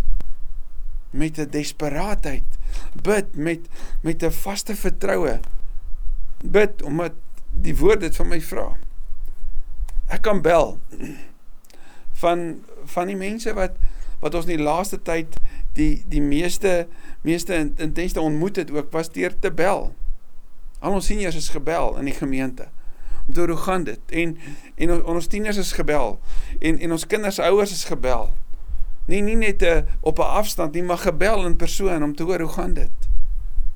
met 1.12 1.38
'n 1.38 1.50
desperaatheid 1.52 2.61
bid 3.04 3.36
met 3.36 3.60
met 4.02 4.24
'n 4.24 4.32
vaste 4.32 4.76
vertroue 4.76 5.40
bid 6.44 6.82
omdat 6.82 7.14
die 7.52 7.78
woord 7.78 8.00
dit 8.00 8.16
van 8.16 8.28
my 8.28 8.42
vra. 8.42 8.78
Ek 10.08 10.22
kan 10.22 10.42
bel 10.42 10.80
van 12.14 12.64
van 12.86 13.08
die 13.08 13.16
mense 13.16 13.54
wat 13.54 13.78
wat 14.20 14.36
ons 14.36 14.46
in 14.46 14.58
die 14.58 14.64
laaste 14.64 15.02
tyd 15.02 15.38
die 15.74 16.04
die 16.08 16.22
meeste 16.22 16.88
meeste 17.22 17.72
intenste 17.78 18.22
ontmoet 18.22 18.56
het 18.56 18.72
ook 18.72 18.92
was 18.92 19.10
deur 19.10 19.40
te 19.40 19.52
bel. 19.52 19.96
Al 20.80 20.94
ons 20.94 21.06
seniors 21.06 21.36
is 21.36 21.50
gebel 21.50 21.98
in 21.98 22.06
die 22.06 22.18
gemeente 22.18 22.68
om 23.28 23.34
te 23.34 23.42
hoe 23.42 23.58
gaan 23.58 23.84
dit. 23.84 24.00
En 24.08 24.38
en 24.76 25.04
ons 25.06 25.28
tieners 25.28 25.58
is 25.58 25.72
gebel. 25.72 26.20
En 26.60 26.80
en 26.80 26.92
ons 26.92 27.08
kinders 27.08 27.40
ouers 27.40 27.72
is 27.72 27.84
gebel 27.84 28.34
nie 29.12 29.22
nie 29.26 29.36
net 29.36 29.62
uh, 29.68 29.82
op 30.00 30.20
'n 30.20 30.34
afstand 30.42 30.74
nie, 30.74 30.84
maar 30.84 31.04
gebel 31.04 31.46
in 31.46 31.56
persoon 31.56 32.04
om 32.04 32.16
te 32.16 32.24
hoor 32.24 32.40
hoe 32.40 32.56
gaan 32.56 32.74
dit. 32.74 33.10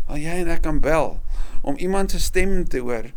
Al 0.07 0.17
jy 0.17 0.41
en 0.41 0.51
ek 0.53 0.61
kan 0.61 0.79
bel 0.79 1.19
om 1.61 1.77
iemand 1.77 2.11
se 2.11 2.19
stem 2.19 2.67
te 2.67 2.79
hoor 2.79 3.11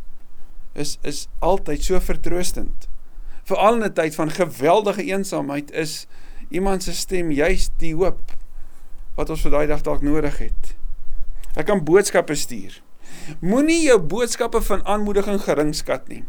is 0.73 0.99
is 1.03 1.27
altyd 1.39 1.85
so 1.85 2.01
vertroostend. 2.01 2.89
Veral 3.45 3.75
in 3.75 3.85
'n 3.85 3.93
tyd 3.93 4.15
van 4.15 4.31
geweldige 4.31 5.05
eensaamheid 5.05 5.71
is 5.71 6.07
iemand 6.49 6.83
se 6.83 6.95
stem 6.95 7.31
juist 7.31 7.73
die 7.77 7.95
hoop 7.95 8.37
wat 9.15 9.31
ons 9.31 9.41
vir 9.41 9.51
daai 9.51 9.67
dag 9.67 9.83
dalk 9.83 10.03
nodig 10.03 10.39
het. 10.39 10.75
Ek 11.57 11.67
kan 11.67 11.85
boodskappe 11.85 12.35
stuur. 12.35 12.83
Moenie 13.41 13.83
jou 13.83 13.99
boodskappe 14.01 14.61
van 14.63 14.85
aanmoediging 14.87 15.41
gering 15.43 15.75
skat 15.77 16.09
nie. 16.09 16.25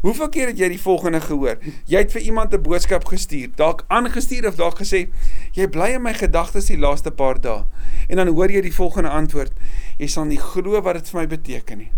Hoeveel 0.00 0.28
keer 0.32 0.50
het 0.52 0.58
jy 0.58 0.68
die 0.72 0.80
volgende 0.80 1.20
gehoor? 1.20 1.58
Jy 1.90 2.02
het 2.04 2.12
vir 2.14 2.22
iemand 2.30 2.54
'n 2.54 2.62
boodskap 2.62 3.04
gestuur, 3.04 3.48
dalk 3.56 3.84
aangestuur 3.88 4.46
of 4.48 4.54
dalk 4.54 4.78
gesê, 4.78 5.08
"Jy 5.52 5.68
bly 5.68 5.94
in 5.94 6.02
my 6.02 6.14
gedagtes 6.14 6.66
die 6.66 6.78
laaste 6.78 7.10
paar 7.10 7.40
dae." 7.40 7.64
En 8.08 8.16
dan 8.16 8.28
hoor 8.28 8.50
jy 8.50 8.60
die 8.60 8.74
volgende 8.74 9.08
antwoord: 9.08 9.52
"Jy 9.98 10.06
sal 10.06 10.24
nie 10.24 10.38
glo 10.38 10.82
wat 10.82 10.94
dit 10.94 11.08
vir 11.08 11.20
my 11.20 11.26
beteken 11.26 11.78
nie. 11.78 11.90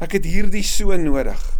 Ek 0.00 0.12
het 0.12 0.24
hierdie 0.24 0.62
so 0.62 0.96
nodig." 0.96 1.58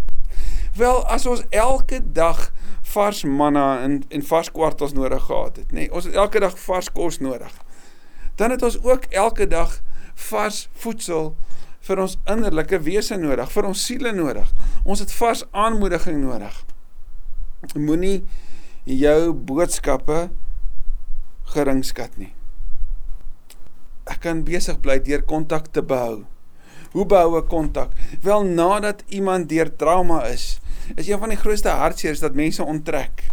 Wel, 0.77 1.07
as 1.07 1.27
ons 1.27 1.43
elke 1.51 2.01
dag 2.13 2.53
vars 2.83 3.25
manna 3.25 3.81
en 3.83 4.05
en 4.09 4.23
vars 4.23 4.51
kwartels 4.51 4.93
nodig 4.93 5.23
gehad 5.23 5.57
het, 5.57 5.73
nê. 5.73 5.75
Nee, 5.75 5.93
ons 5.93 6.05
het 6.05 6.15
elke 6.15 6.41
dag 6.41 6.59
vars 6.59 6.93
kos 6.93 7.19
nodig. 7.19 7.53
Dan 8.35 8.51
het 8.51 8.63
ons 8.63 8.83
ook 8.83 9.05
elke 9.05 9.47
dag 9.47 9.83
vars 10.15 10.69
voedsel 10.73 11.37
vir 11.89 12.03
ons 12.05 12.17
innerlike 12.29 12.81
wese 12.85 13.17
nodig, 13.17 13.49
vir 13.53 13.69
ons 13.69 13.85
siele 13.89 14.13
nodig. 14.13 14.49
Ons 14.85 15.03
het 15.05 15.13
vars 15.17 15.45
aanmoediging 15.57 16.21
nodig. 16.21 16.57
Moenie 17.75 18.21
jou 18.89 19.33
boodskappe 19.33 20.29
geringskat 21.55 22.19
nie. 22.21 22.33
Ek 24.09 24.23
kan 24.25 24.45
besig 24.45 24.79
bly 24.85 24.99
deur 25.05 25.25
kontak 25.29 25.73
te 25.73 25.85
behou. 25.85 26.23
Hoe 26.95 27.05
behou 27.09 27.37
ek 27.41 27.51
kontak? 27.53 27.93
Wel 28.25 28.47
nadat 28.49 29.03
iemand 29.13 29.51
deur 29.51 29.69
trauma 29.81 30.23
is, 30.29 30.57
is 30.97 31.09
een 31.09 31.21
van 31.21 31.33
die 31.33 31.41
grootste 31.41 31.75
hartseers 31.77 32.23
dat 32.25 32.37
mense 32.37 32.65
onttrek. 32.65 33.27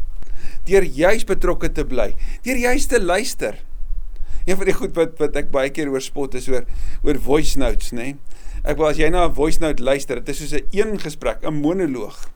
Deur 0.68 0.84
juis 0.84 1.24
betrokke 1.28 1.70
te 1.72 1.86
bly, 1.88 2.12
deur 2.44 2.60
juis 2.60 2.88
te 2.92 3.00
luister. 3.00 3.62
Een 4.46 4.60
van 4.60 4.70
die 4.70 4.76
goed 4.78 4.98
wat 4.98 5.16
wat 5.22 5.38
ek 5.40 5.48
baie 5.54 5.72
keer 5.74 5.90
oor 5.94 6.04
spot 6.04 6.36
is 6.38 6.50
oor 6.52 6.68
oor 7.06 7.20
voice 7.22 7.58
notes, 7.60 7.94
nê. 7.96 8.12
Nee? 8.12 8.35
Ek 8.66 8.80
wou 8.82 8.88
as 8.90 8.98
jy 8.98 9.12
na 9.14 9.28
'n 9.28 9.34
voice 9.38 9.62
note 9.62 9.84
luister, 9.84 10.18
dit 10.20 10.30
is 10.30 10.38
soos 10.42 10.54
'n 10.54 10.66
een 10.72 11.00
gesprek, 11.00 11.46
'n 11.46 11.62
monoloog. 11.62 12.30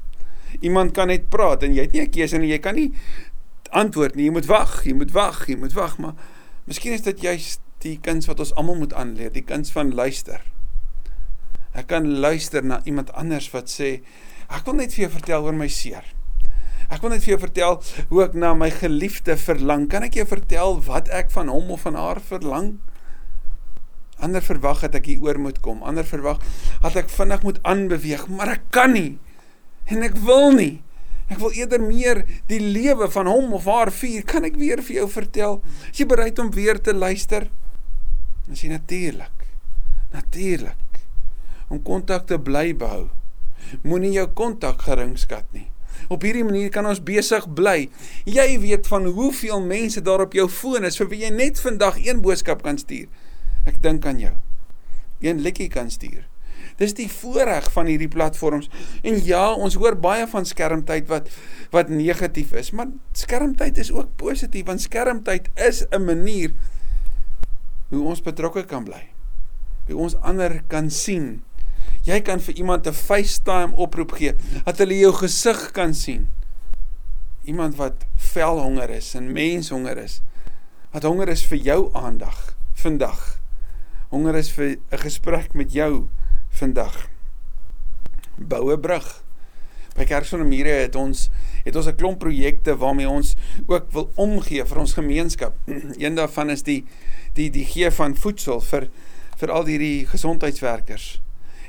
Iemand 0.62 0.94
kan 0.94 1.08
net 1.08 1.30
praat 1.30 1.64
en 1.64 1.74
jy 1.74 1.82
het 1.82 1.92
nie 1.92 2.02
'n 2.02 2.12
keuse 2.12 2.38
nie, 2.38 2.52
jy 2.52 2.60
kan 2.60 2.76
nie 2.76 2.94
antwoord 3.72 4.16
nie. 4.16 4.26
Jy 4.26 4.32
moet 4.32 4.46
wag, 4.46 4.84
jy 4.86 4.94
moet 4.94 5.12
wag, 5.12 5.48
jy 5.48 5.56
moet 5.56 5.74
wag, 5.74 5.98
maar 5.98 6.14
miskien 6.66 6.94
is 6.94 7.02
dit 7.02 7.22
juist 7.22 7.62
die 7.80 7.98
kuns 8.02 8.28
wat 8.28 8.40
ons 8.40 8.54
almal 8.56 8.76
moet 8.76 8.94
aanleer, 8.94 9.32
die 9.32 9.46
kuns 9.46 9.72
van 9.72 9.94
luister. 9.94 10.42
Ek 11.74 11.88
kan 11.88 12.20
luister 12.20 12.64
na 12.64 12.82
iemand 12.86 13.12
anders 13.14 13.52
wat 13.52 13.70
sê, 13.70 14.02
ek 14.50 14.66
wil 14.66 14.74
net 14.74 14.94
vir 14.94 15.08
jou 15.08 15.12
vertel 15.12 15.44
oor 15.44 15.54
my 15.54 15.68
seer. 15.68 16.04
Ek 16.90 17.02
wil 17.02 17.10
net 17.10 17.24
vir 17.24 17.36
jou 17.36 17.40
vertel 17.40 17.82
hoe 18.10 18.24
ek 18.24 18.34
na 18.34 18.54
my 18.54 18.70
geliefde 18.74 19.38
verlang. 19.38 19.88
Kan 19.90 20.04
ek 20.04 20.14
jou 20.14 20.26
vertel 20.26 20.80
wat 20.88 21.10
ek 21.10 21.30
van 21.32 21.48
hom 21.48 21.70
of 21.72 21.82
van 21.82 21.96
haar 21.96 22.20
verlang? 22.20 22.80
Ander 24.20 24.44
verwag 24.44 24.84
dat 24.86 24.98
ek 25.00 25.08
hier 25.12 25.24
oor 25.24 25.40
moet 25.40 25.62
kom. 25.64 25.84
Ander 25.84 26.08
verwag 26.08 26.42
dat 26.84 26.98
ek 27.00 27.10
vinnig 27.14 27.44
moet 27.46 27.60
aanbeweeg, 27.64 28.28
maar 28.28 28.56
ek 28.58 28.68
kan 28.76 28.94
nie. 28.96 29.18
En 29.90 30.04
ek 30.06 30.18
wil 30.28 30.52
nie. 30.58 30.76
Ek 31.30 31.38
wil 31.42 31.54
eerder 31.54 31.82
meer 31.82 32.24
die 32.50 32.60
lewe 32.60 33.10
van 33.14 33.30
hom 33.30 33.54
of 33.54 33.68
haar 33.70 33.92
vier. 33.94 34.26
Kan 34.26 34.48
ek 34.48 34.58
weer 34.60 34.82
vir 34.86 35.04
jou 35.04 35.08
vertel? 35.14 35.60
Is 35.92 36.02
jy 36.02 36.10
bereid 36.10 36.42
om 36.42 36.52
weer 36.54 36.82
te 36.82 36.94
luister? 36.94 37.48
Dis 38.50 38.66
natuurlik. 38.66 39.46
Natuurlik. 40.12 41.04
Om 41.70 41.84
kontak 41.86 42.26
te 42.28 42.40
bly 42.42 42.74
behou. 42.74 43.10
Moenie 43.86 44.16
jou 44.16 44.26
kontak 44.34 44.82
geringskat 44.88 45.46
nie. 45.54 45.68
Op 46.10 46.24
hierdie 46.26 46.46
manier 46.48 46.72
kan 46.74 46.88
ons 46.90 47.02
besig 47.04 47.46
bly. 47.54 47.90
Jy 48.26 48.48
weet 48.64 48.88
van 48.90 49.06
hoeveel 49.06 49.62
mense 49.62 50.02
daar 50.02 50.24
op 50.26 50.34
jou 50.34 50.48
foon 50.50 50.88
is 50.88 50.98
vir 50.98 51.12
wie 51.12 51.22
jy 51.26 51.30
net 51.36 51.62
vandag 51.62 52.00
een 52.02 52.24
boodskap 52.26 52.64
kan 52.66 52.80
stuur. 52.82 53.06
Ek 53.66 53.82
dink 53.82 54.06
aan 54.06 54.20
jou. 54.20 54.36
Een 55.20 55.42
liedjie 55.42 55.68
kan 55.68 55.90
stuur. 55.92 56.28
Dis 56.80 56.94
die 56.96 57.10
voorreg 57.12 57.68
van 57.72 57.90
hierdie 57.92 58.08
platforms. 58.12 58.70
En 59.04 59.20
ja, 59.26 59.52
ons 59.52 59.76
hoor 59.80 59.98
baie 60.00 60.28
van 60.32 60.46
skermtyd 60.48 61.10
wat 61.12 61.32
wat 61.74 61.92
negatief 61.94 62.54
is, 62.58 62.72
maar 62.72 62.90
skermtyd 63.14 63.78
is 63.78 63.92
ook 63.94 64.16
positief 64.18 64.66
want 64.66 64.82
skermtyd 64.82 65.50
is 65.56 65.84
'n 65.92 66.06
manier 66.06 66.54
hoe 67.90 68.08
ons 68.08 68.22
betrokke 68.22 68.66
kan 68.66 68.84
bly. 68.84 69.10
Hoe 69.88 69.98
ons 69.98 70.16
ander 70.16 70.64
kan 70.68 70.90
sien. 70.90 71.44
Jy 72.04 72.22
kan 72.22 72.40
vir 72.40 72.56
iemand 72.56 72.88
'n 72.88 72.94
FaceTime 72.94 73.76
oproep 73.76 74.12
gee 74.12 74.34
dat 74.66 74.78
hulle 74.78 74.98
jou 74.98 75.14
gesig 75.14 75.72
kan 75.72 75.94
sien. 75.94 76.28
Iemand 77.44 77.76
wat 77.76 78.06
velhonger 78.16 78.90
is 78.90 79.16
en 79.16 79.32
menshonger 79.32 79.98
is. 79.98 80.22
Wat 80.92 81.04
honger 81.04 81.28
is 81.30 81.46
vir 81.46 81.58
jou 81.58 81.90
aandag 81.94 82.56
vandag. 82.74 83.39
Honger 84.10 84.36
is 84.36 84.50
vir 84.50 84.78
'n 84.92 84.98
gesprek 84.98 85.54
met 85.54 85.72
jou 85.74 86.08
vandag. 86.50 87.10
Bou 88.38 88.74
'n 88.74 88.82
brug. 88.82 89.24
By 89.96 90.06
Kerk 90.06 90.30
die 90.30 90.38
Mure 90.38 90.70
het 90.70 90.96
ons 90.96 91.30
het 91.64 91.76
ons 91.76 91.88
'n 91.88 91.96
klomp 91.96 92.20
projekte 92.20 92.78
waarmee 92.78 93.10
ons 93.10 93.36
ook 93.68 93.92
wil 93.92 94.12
omgee 94.16 94.66
vir 94.66 94.78
ons 94.78 94.94
gemeenskap. 94.94 95.54
Een 96.04 96.16
daarvan 96.16 96.50
is 96.50 96.64
die 96.64 96.86
die 97.34 97.50
die 97.50 97.66
gee 97.66 97.92
van 97.92 98.16
voedsel 98.16 98.62
vir 98.62 98.90
vir 99.38 99.52
al 99.52 99.66
hierdie 99.66 100.08
gesondheidswerkers 100.08 101.22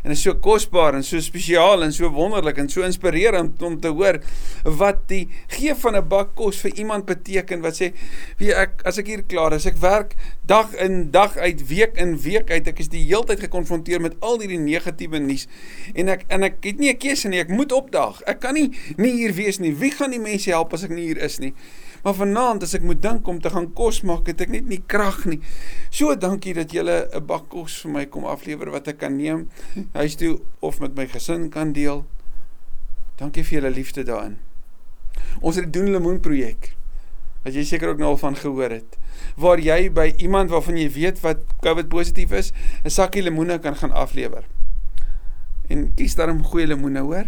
en 0.05 0.11
is 0.11 0.23
so 0.23 0.35
kosbaar 0.35 0.95
en 0.95 1.05
so 1.05 1.21
spesiaal 1.21 1.83
en 1.83 1.93
so 1.93 2.09
wonderlik 2.15 2.59
en 2.59 2.69
so 2.69 2.83
inspirerend 2.83 3.63
om 3.63 3.81
te 3.81 3.89
hoor 3.89 4.21
wat 4.65 5.07
die 5.09 5.29
gee 5.57 5.75
van 5.75 5.97
'n 5.97 6.09
bak 6.09 6.35
kos 6.35 6.61
vir 6.61 6.75
iemand 6.77 7.07
beteken 7.07 7.61
wat 7.61 7.81
sê 7.81 7.93
wie 8.39 8.55
ek 8.55 8.83
as 8.85 8.99
ek 8.99 9.07
hier 9.07 9.23
klaar 9.23 9.53
is 9.53 9.67
ek 9.67 9.77
werk 9.77 10.17
dag 10.47 10.73
in 10.75 11.11
dag 11.11 11.37
uit 11.37 11.67
week 11.69 11.97
in 11.97 12.17
week 12.19 12.51
uit 12.51 12.67
ek 12.69 12.81
is 12.81 12.89
die 12.89 13.05
heeltyd 13.05 13.41
gekonfronteer 13.41 14.01
met 14.01 14.17
al 14.21 14.41
hierdie 14.41 14.59
negatiewe 14.59 15.19
nuus 15.19 15.47
en 15.95 16.09
ek 16.09 16.25
en 16.29 16.43
ek 16.43 16.65
het 16.65 16.79
nie 16.79 16.91
'n 16.91 16.99
keuse 16.99 17.29
nie 17.29 17.41
ek 17.41 17.49
moet 17.49 17.73
opdaag. 17.73 18.21
Ek 18.27 18.41
kan 18.41 18.55
nie 18.55 18.71
nie 18.97 19.13
hier 19.13 19.35
wees 19.35 19.59
nie. 19.59 19.75
Wie 19.75 19.91
gaan 19.91 20.11
die 20.11 20.21
mense 20.21 20.51
help 20.51 20.73
as 20.73 20.85
ek 20.85 20.91
nie 20.91 21.07
hier 21.07 21.19
is 21.19 21.39
nie 21.39 21.55
Maar 22.03 22.15
vanaand 22.17 22.65
as 22.65 22.75
ek 22.79 22.85
moet 22.87 23.01
dink 23.03 23.29
om 23.29 23.41
te 23.41 23.51
gaan 23.53 23.69
kos 23.77 24.01
maak, 24.09 24.29
het 24.31 24.41
ek 24.41 24.53
net 24.55 24.69
nie 24.71 24.81
krag 24.87 25.25
nie. 25.29 25.41
So 25.93 26.15
dankie 26.17 26.55
dat 26.57 26.73
julle 26.73 27.09
'n 27.13 27.27
bak 27.27 27.49
kos 27.49 27.83
vir 27.83 27.93
my 27.93 28.05
kom 28.07 28.25
aflewer 28.25 28.71
wat 28.71 28.89
ek 28.89 28.99
kan 28.99 29.17
neem 29.17 29.49
huis 30.01 30.17
toe 30.17 30.41
of 30.61 30.81
met 30.81 30.97
my 30.97 31.07
gesin 31.07 31.51
kan 31.51 31.73
deel. 31.73 32.07
Dankie 33.17 33.45
vir 33.45 33.61
julle 33.61 33.71
liefde 33.71 34.05
daarin. 34.05 34.39
Ons 35.41 35.57
het 35.57 35.69
die 35.69 35.81
doen 35.81 35.93
lemoen 35.93 36.21
projek 36.21 36.77
wat 37.45 37.55
jy 37.55 37.65
seker 37.65 37.89
ook 37.89 37.99
nou 37.99 38.11
al 38.13 38.21
van 38.21 38.37
gehoor 38.37 38.71
het 38.71 38.97
waar 39.37 39.59
jy 39.61 39.91
by 39.93 40.13
iemand 40.19 40.51
waarvan 40.51 40.77
jy 40.77 40.91
weet 40.93 41.21
wat 41.21 41.45
COVID 41.61 41.89
positief 41.89 42.33
is, 42.33 42.53
'n 42.85 42.91
sakkie 42.91 43.23
lemoene 43.23 43.59
kan 43.59 43.77
gaan 43.77 43.93
aflewer. 43.93 44.45
En 45.69 45.93
kies 45.95 46.15
daarom 46.15 46.43
goeie 46.45 46.67
lemoene, 46.67 47.01
hoor 47.01 47.27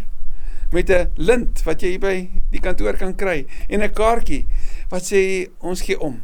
met 0.72 0.90
'n 0.90 1.10
lint 1.14 1.62
wat 1.62 1.80
jy 1.80 1.98
by 1.98 2.30
die 2.50 2.60
kantoor 2.60 2.96
kan 2.96 3.14
kry 3.14 3.46
en 3.68 3.82
'n 3.82 3.92
kaartjie 3.92 4.46
wat 4.92 5.08
sê 5.08 5.22
ons 5.64 5.82
gee 5.82 5.98
om. 5.98 6.20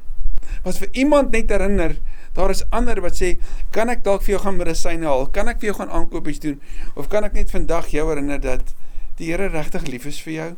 Wat 0.64 0.78
vir 0.80 0.92
iemand 1.04 1.32
net 1.32 1.50
herinner, 1.52 1.96
daar 2.36 2.52
is 2.52 2.64
ander 2.74 3.00
wat 3.04 3.18
sê, 3.18 3.34
kan 3.74 3.90
ek 3.92 4.04
dalk 4.06 4.24
vir 4.26 4.36
jou 4.36 4.42
gaan 4.44 4.58
medisyne 4.60 5.08
haal? 5.08 5.26
Kan 5.34 5.50
ek 5.50 5.62
vir 5.62 5.72
jou 5.72 5.78
gaan 5.80 5.94
aankopies 6.00 6.42
doen? 6.44 6.58
Of 6.94 7.08
kan 7.12 7.26
ek 7.26 7.36
net 7.38 7.52
vandag 7.54 7.88
jou 7.94 8.04
herinner 8.10 8.42
dat 8.42 8.74
die 9.18 9.32
Here 9.32 9.48
regtig 9.50 9.88
lief 9.90 10.06
is 10.06 10.20
vir 10.22 10.34
jou? 10.34 10.50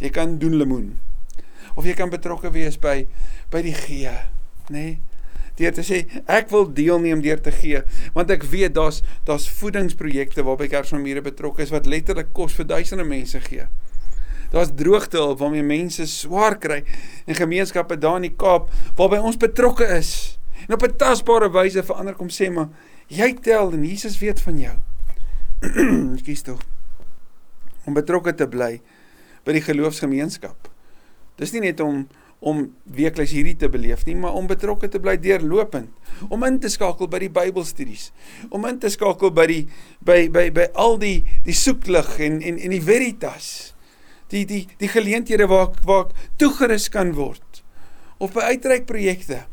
Jy 0.00 0.10
kan 0.14 0.38
doen 0.40 0.56
lemoen. 0.56 0.94
Of 1.74 1.84
jy 1.84 1.96
kan 1.98 2.12
betrokke 2.12 2.54
wees 2.54 2.78
by 2.80 3.02
by 3.52 3.60
die 3.62 3.74
gee, 3.76 4.14
nê? 4.70 4.78
Nee? 4.78 4.94
deur 5.58 5.74
te 5.74 5.84
sê 5.86 6.00
ek 6.26 6.50
wil 6.50 6.66
deelneem 6.74 7.20
deur 7.22 7.38
te 7.42 7.52
gee 7.54 7.82
want 8.16 8.32
ek 8.34 8.46
weet 8.50 8.74
daar's 8.74 9.02
daar's 9.28 9.46
voedingsprojekte 9.60 10.42
waarby 10.46 10.66
Kersfamiere 10.72 11.22
betrokke 11.22 11.62
is 11.62 11.72
wat 11.74 11.86
letterlik 11.90 12.32
kos 12.34 12.56
vir 12.58 12.66
duisende 12.72 13.06
mense 13.06 13.38
gee. 13.46 13.68
Daar's 14.54 14.70
droogtehulp 14.74 15.38
waarmee 15.38 15.66
mense 15.66 16.06
swaar 16.06 16.54
kry 16.62 16.84
en 17.26 17.34
gemeenskappe 17.34 17.98
daar 17.98 18.20
in 18.20 18.28
die 18.28 18.36
Kaap 18.38 18.70
waarby 18.94 19.18
ons 19.18 19.38
betrokke 19.40 19.88
is. 19.96 20.38
En 20.68 20.76
op 20.76 20.82
'n 20.86 20.96
tasbare 20.96 21.50
wyse 21.50 21.82
verander 21.82 22.14
kom 22.14 22.30
sê 22.30 22.50
maar 22.50 22.68
jy 23.08 23.34
tel 23.34 23.72
en 23.72 23.84
Jesus 23.84 24.18
weet 24.18 24.40
van 24.40 24.58
jou. 24.58 24.76
Kies 26.24 26.42
tog 26.42 26.60
om 27.84 27.94
betrokke 27.94 28.34
te 28.34 28.46
bly 28.48 28.80
by 29.44 29.52
die 29.52 29.64
geloofsgemeenskap. 29.64 30.70
Dis 31.36 31.52
nie 31.52 31.60
net 31.60 31.80
om 31.80 32.06
om 32.44 32.74
weekliks 32.84 33.32
hierdie 33.32 33.56
te 33.56 33.70
beleef 33.72 34.04
nie, 34.04 34.14
maar 34.14 34.34
om 34.36 34.46
betrokke 34.46 34.88
te 34.88 35.00
bly 35.00 35.16
deurlopend, 35.16 35.88
om 36.28 36.42
in 36.44 36.58
te 36.60 36.68
skakel 36.68 37.08
by 37.08 37.18
die 37.18 37.30
Bybelstudies, 37.32 38.10
om 38.50 38.66
in 38.68 38.78
te 38.78 38.90
skakel 38.92 39.30
by 39.32 39.46
die 39.48 39.62
by 40.04 40.28
by 40.28 40.50
by 40.50 40.66
al 40.74 40.98
die 41.00 41.24
die 41.44 41.56
soeklig 41.56 42.18
en 42.20 42.42
en 42.42 42.58
en 42.58 42.70
die 42.70 42.82
veritas. 42.84 43.73
Die 44.28 44.44
die 44.44 44.68
die 44.78 44.88
geleenthede 44.88 45.46
waar 45.46 45.70
waar 45.84 46.06
toegerus 46.36 46.88
kan 46.88 47.12
word 47.12 47.62
of 48.18 48.32
by 48.32 48.40
uitreikprojekte 48.54 49.44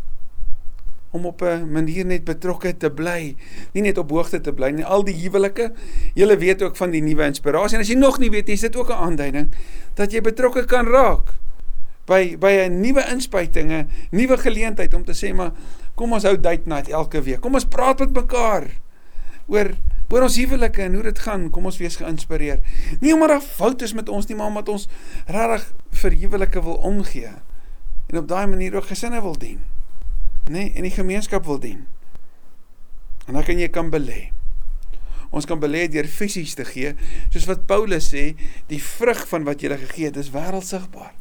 om 1.11 1.25
op 1.25 1.41
'n 1.41 1.71
manier 1.71 2.05
net 2.05 2.23
betrokke 2.23 2.77
te 2.77 2.91
bly, 2.91 3.35
nie 3.73 3.81
net 3.81 3.97
op 3.97 4.09
hoogte 4.09 4.41
te 4.41 4.53
bly 4.53 4.69
nie. 4.69 4.85
Al 4.85 5.03
die 5.03 5.15
huwelike, 5.15 5.71
julle 6.13 6.37
weet 6.37 6.61
ook 6.61 6.75
van 6.75 6.89
die 6.91 7.01
nuwe 7.01 7.25
inspirasie. 7.25 7.75
En 7.75 7.81
as 7.81 7.89
jy 7.89 7.95
nog 7.95 8.19
nie 8.19 8.29
weet 8.29 8.45
nie, 8.45 8.53
is 8.53 8.61
dit 8.61 8.75
ook 8.75 8.89
'n 8.89 9.03
aanduiding 9.03 9.49
dat 9.93 10.11
jy 10.11 10.21
betrokke 10.21 10.65
kan 10.65 10.87
raak 10.87 11.33
by 12.05 12.37
by 12.37 12.51
'n 12.51 12.81
nuwe 12.81 13.03
inspuiting, 13.11 13.71
'n 13.71 13.89
nuwe 14.11 14.37
geleentheid 14.37 14.93
om 14.93 15.03
te 15.03 15.13
sê 15.13 15.33
maar 15.33 15.51
kom 15.95 16.13
ons 16.13 16.23
hou 16.23 16.39
date 16.39 16.67
night 16.67 16.89
elke 16.89 17.21
week. 17.21 17.41
Kom 17.41 17.53
ons 17.53 17.65
praat 17.65 17.99
met 17.99 18.13
mekaar 18.13 18.67
oor 19.47 19.71
oor 20.11 20.25
ons 20.27 20.37
huwelike 20.37 20.83
en 20.83 20.97
hoe 20.97 21.05
dit 21.07 21.21
gaan. 21.25 21.47
Kom 21.55 21.67
ons 21.69 21.79
wees 21.79 21.95
geïnspireer. 21.99 22.59
Nie 22.99 23.13
omdat 23.15 23.35
daar 23.35 23.45
foute 23.45 23.87
is 23.87 23.95
met 23.97 24.09
ons 24.09 24.27
nie, 24.27 24.37
maar 24.37 24.51
omdat 24.51 24.69
ons 24.73 24.87
regtig 25.27 25.69
vir 26.03 26.17
huwelike 26.25 26.63
wil 26.65 26.77
omgee 26.91 27.31
en 28.11 28.19
op 28.19 28.27
daai 28.27 28.47
manier 28.51 28.75
ook 28.75 28.89
gesinne 28.91 29.21
wil 29.23 29.37
dien. 29.39 29.61
Nê, 30.49 30.51
nee, 30.51 30.71
en 30.75 30.83
die 30.83 30.91
gemeenskap 30.91 31.45
wil 31.47 31.61
dien. 31.63 31.85
En 33.29 33.37
dan 33.39 33.45
kan 33.47 33.59
jy 33.61 33.69
kan 33.71 33.87
belê. 33.93 34.33
Ons 35.31 35.47
kan 35.47 35.61
belê 35.61 35.85
deur 35.87 36.09
fisies 36.11 36.57
te 36.59 36.65
gee, 36.67 36.91
soos 37.31 37.47
wat 37.47 37.63
Paulus 37.69 38.09
sê, 38.11 38.33
die 38.67 38.81
vrug 38.83 39.23
van 39.31 39.47
wat 39.47 39.63
jy 39.63 39.71
gegee 39.85 40.09
het, 40.09 40.19
is 40.19 40.33
wêreldsigbaar 40.35 41.13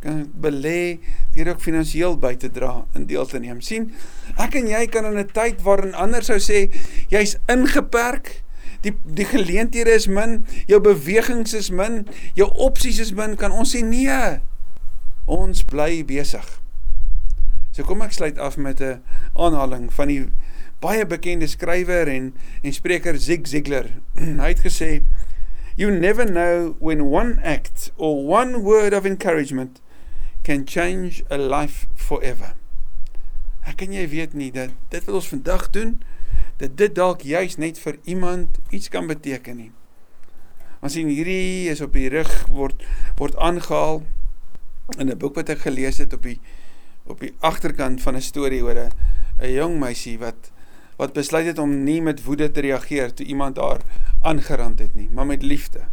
kan 0.00 0.26
belê 0.40 0.98
deur 1.34 1.52
ook 1.52 1.62
finansiëel 1.62 2.18
by 2.22 2.34
te 2.38 2.50
dra 2.54 2.84
in 2.94 3.06
deel 3.10 3.26
te 3.26 3.40
neem. 3.42 3.60
sien, 3.60 3.90
ek 4.38 4.54
en 4.60 4.68
jy 4.70 4.86
kan 4.86 5.06
in 5.06 5.18
'n 5.18 5.32
tyd 5.34 5.62
waarin 5.62 5.94
ander 5.94 6.22
sou 6.22 6.38
sê 6.38 6.70
jy's 7.10 7.36
ingeperk, 7.48 8.42
die 8.82 8.94
die 9.04 9.26
geleenthede 9.26 9.90
is 9.90 10.06
min, 10.06 10.44
jou 10.66 10.80
bewegings 10.80 11.54
is 11.54 11.70
min, 11.70 12.06
jou 12.34 12.48
opsies 12.54 12.98
is 12.98 13.12
min, 13.12 13.36
kan 13.36 13.50
ons 13.50 13.74
sê 13.74 13.82
nee. 13.82 14.40
Ons 15.26 15.62
bly 15.62 16.04
besig. 16.04 16.46
So 17.72 17.82
kom 17.82 18.02
ek 18.02 18.12
sluit 18.12 18.38
af 18.38 18.56
met 18.56 18.80
'n 18.80 19.02
aanhaling 19.34 19.92
van 19.92 20.08
die 20.08 20.30
baie 20.80 21.06
bekende 21.06 21.46
skrywer 21.46 22.08
en 22.08 22.34
en 22.62 22.72
spreker 22.72 23.18
Zig 23.18 23.46
Ziglar. 23.46 23.86
Hy 24.42 24.48
het 24.48 24.60
gesê 24.60 25.02
You 25.78 25.90
never 25.90 26.24
know 26.26 26.74
when 26.80 27.04
one 27.06 27.38
act 27.44 27.92
or 27.96 28.26
one 28.26 28.62
word 28.62 28.92
of 28.92 29.06
encouragement 29.06 29.80
can 30.48 30.64
change 30.64 31.20
a 31.30 31.36
life 31.36 31.84
forever. 31.94 32.54
Ek 33.68 33.82
kan 33.82 33.92
jy 33.92 34.06
weet 34.08 34.32
nie 34.32 34.48
dat 34.54 34.72
dit 34.88 35.04
wat 35.04 35.18
ons 35.20 35.28
vandag 35.28 35.66
doen, 35.74 35.98
dat 36.56 36.78
dit 36.80 36.94
dalk 36.96 37.26
juis 37.28 37.58
net 37.60 37.76
vir 37.82 37.98
iemand 38.08 38.56
iets 38.72 38.88
kan 38.88 39.04
beteken 39.10 39.60
nie. 39.60 39.72
Ons 40.80 40.96
sien 40.96 41.10
hierdie 41.12 41.68
is 41.68 41.82
op 41.84 41.92
die 41.92 42.08
rug 42.08 42.30
word 42.54 42.80
word 43.20 43.36
aangehaal 43.36 44.00
in 44.96 45.10
'n 45.12 45.18
boek 45.20 45.36
wat 45.36 45.52
ek 45.52 45.66
gelees 45.68 46.00
het 46.00 46.16
op 46.16 46.24
die 46.24 46.38
op 47.04 47.20
die 47.20 47.34
agterkant 47.44 48.00
van 48.00 48.16
'n 48.16 48.24
storie 48.24 48.62
oor 48.64 48.78
'n 48.88 48.92
'n 49.44 49.52
jong 49.52 49.78
meisie 49.78 50.18
wat 50.18 50.50
wat 50.96 51.12
besluit 51.12 51.46
het 51.46 51.58
om 51.58 51.84
nie 51.84 52.00
met 52.02 52.24
woede 52.24 52.50
te 52.50 52.60
reageer 52.60 53.12
toe 53.14 53.26
iemand 53.26 53.56
haar 53.56 53.80
aangerand 54.22 54.78
het 54.78 54.94
nie, 54.94 55.08
maar 55.12 55.26
met 55.26 55.42
liefde. 55.42 55.86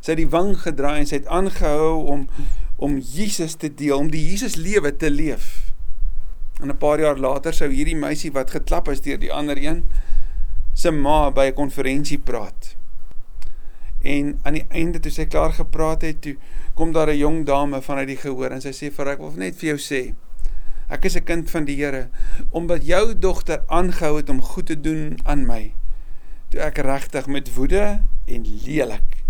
Sy 0.00 0.14
het 0.14 0.22
die 0.22 0.30
wang 0.30 0.56
gedraai 0.56 0.98
en 1.00 1.06
sy 1.06 1.16
het 1.18 1.26
aangehou 1.26 2.06
om 2.06 2.28
om 2.76 2.98
Jesus 2.98 3.54
te 3.54 3.74
deel, 3.74 3.98
om 3.98 4.10
die 4.10 4.30
Jesus 4.30 4.56
lewe 4.56 4.96
te 4.96 5.10
leef. 5.10 5.72
En 6.60 6.68
'n 6.68 6.76
paar 6.76 7.00
jaar 7.00 7.18
later 7.18 7.54
sou 7.54 7.70
hierdie 7.70 7.96
meisie 7.96 8.32
wat 8.32 8.50
geklap 8.50 8.88
is 8.88 9.00
deur 9.00 9.18
die 9.18 9.32
ander 9.32 9.56
een 9.56 9.84
se 10.74 10.90
ma 10.90 11.30
by 11.30 11.46
'n 11.46 11.54
konferensie 11.54 12.18
praat. 12.18 12.76
En 14.02 14.38
aan 14.42 14.52
die 14.52 14.66
einde 14.68 15.00
toe 15.00 15.10
sy 15.10 15.24
klaar 15.24 15.52
gepraat 15.52 16.02
het, 16.02 16.20
toe 16.20 16.36
kom 16.74 16.92
daar 16.92 17.08
'n 17.08 17.16
jong 17.16 17.46
dame 17.46 17.82
vanuit 17.82 18.06
die 18.06 18.16
gehoor 18.16 18.50
en 18.50 18.60
sy 18.60 18.72
sê 18.72 18.92
vir 18.92 19.08
ek 19.08 19.18
wil 19.18 19.32
net 19.36 19.56
vir 19.56 19.68
jou 19.68 19.78
sê 19.78 20.14
ek 20.88 21.04
is 21.04 21.16
'n 21.16 21.24
kind 21.24 21.50
van 21.50 21.64
die 21.64 21.76
Here 21.76 22.08
omdat 22.50 22.86
jou 22.86 23.18
dogter 23.18 23.62
aangehou 23.66 24.16
het 24.16 24.28
om 24.28 24.40
goed 24.42 24.66
te 24.66 24.80
doen 24.80 25.18
aan 25.24 25.46
my. 25.46 25.72
Toe 26.50 26.60
ek 26.60 26.78
regtig 26.78 27.26
met 27.26 27.54
woede 27.54 28.00
en 28.26 28.42
lelik 28.64 29.24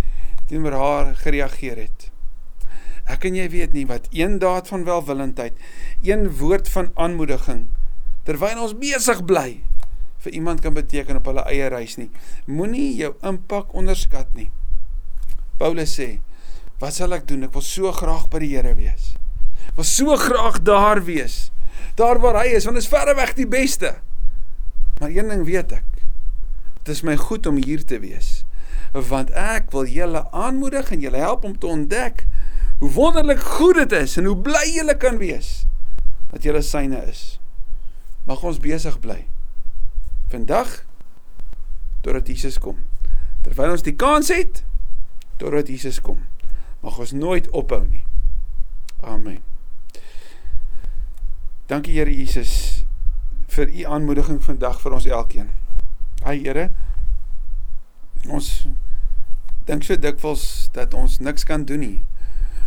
teenoor 0.46 0.72
haar 0.72 1.16
gereageer 1.16 1.76
het. 1.76 2.15
Ek 3.06 3.24
en 3.28 3.38
jy 3.38 3.46
weet 3.52 3.74
nie 3.76 3.86
wat 3.86 4.08
een 4.10 4.38
daad 4.42 4.68
van 4.68 4.84
welwillendheid, 4.86 5.54
een 6.02 6.28
woord 6.40 6.68
van 6.68 6.90
aanmoediging 6.94 7.66
terwyl 8.26 8.58
ons 8.64 8.74
besig 8.74 9.20
bly 9.22 9.60
vir 10.24 10.34
iemand 10.34 10.62
kan 10.64 10.74
beteken 10.74 11.20
op 11.20 11.28
hulle 11.30 11.44
eie 11.46 11.68
reis 11.70 11.94
nie. 12.00 12.08
Moenie 12.50 12.96
jou 12.98 13.12
impak 13.26 13.74
onderskat 13.78 14.32
nie. 14.34 14.48
Paulus 15.60 15.94
sê, 15.94 16.16
wat 16.82 16.96
sal 16.96 17.14
ek 17.14 17.28
doen? 17.30 17.46
Ek 17.46 17.54
wil 17.54 17.64
so 17.64 17.92
graag 17.94 18.26
by 18.32 18.42
die 18.42 18.50
Here 18.56 18.74
wees. 18.74 19.12
Ek 19.70 19.78
wil 19.78 19.86
so 19.86 20.16
graag 20.18 20.58
daar 20.66 21.04
wees. 21.06 21.52
Daar 21.96 22.18
waar 22.20 22.42
hy 22.42 22.56
is, 22.58 22.66
want 22.66 22.80
is 22.80 22.90
verreweg 22.90 23.36
die 23.38 23.46
beste. 23.48 23.94
Maar 24.98 25.14
een 25.14 25.30
ding 25.32 25.46
weet 25.46 25.76
ek. 25.78 25.86
Dit 26.82 26.92
is 26.96 27.04
my 27.06 27.16
goed 27.20 27.46
om 27.46 27.62
hier 27.62 27.84
te 27.86 28.00
wees. 28.02 28.42
Want 28.92 29.30
ek 29.36 29.70
wil 29.74 29.88
julle 29.90 30.24
aanmoedig 30.34 30.90
en 30.92 31.02
julle 31.04 31.22
help 31.22 31.46
om 31.46 31.56
te 31.58 31.70
ontdek 31.70 32.26
hoe 32.78 32.90
wonderlik 32.92 33.40
goed 33.40 33.74
dit 33.74 33.92
is 33.92 34.16
en 34.16 34.24
hoe 34.24 34.36
bly 34.36 34.64
julle 34.74 34.96
kan 34.96 35.18
wees 35.18 35.64
dat 36.30 36.42
julle 36.42 36.62
syne 36.62 37.00
is. 37.08 37.38
Mag 38.26 38.42
ons 38.42 38.60
besig 38.60 38.98
bly. 39.00 39.22
Vandag 40.28 40.82
totdat 42.02 42.26
Jesus 42.28 42.58
kom. 42.58 42.78
Terwyl 43.46 43.76
ons 43.76 43.86
die 43.86 43.94
kans 43.96 44.32
het 44.34 44.64
totdat 45.40 45.70
Jesus 45.70 46.00
kom. 46.02 46.24
Mag 46.82 46.98
ons 46.98 47.14
nooit 47.16 47.48
ophou 47.50 47.84
nie. 47.86 48.04
Amen. 49.00 49.40
Dankie 51.66 51.96
Here 51.96 52.12
Jesus 52.12 52.84
vir 53.50 53.70
u 53.70 53.86
aanmoediging 53.90 54.42
vandag 54.44 54.80
vir 54.82 54.98
ons 54.98 55.06
elkeen. 55.06 55.48
Ai 56.26 56.38
Here, 56.42 56.68
ons 58.30 58.50
dink 59.66 59.86
so 59.86 59.96
dikwels 59.98 60.68
dat 60.74 60.94
ons 60.94 61.18
niks 61.22 61.46
kan 61.46 61.64
doen 61.66 61.82
nie. 61.82 61.98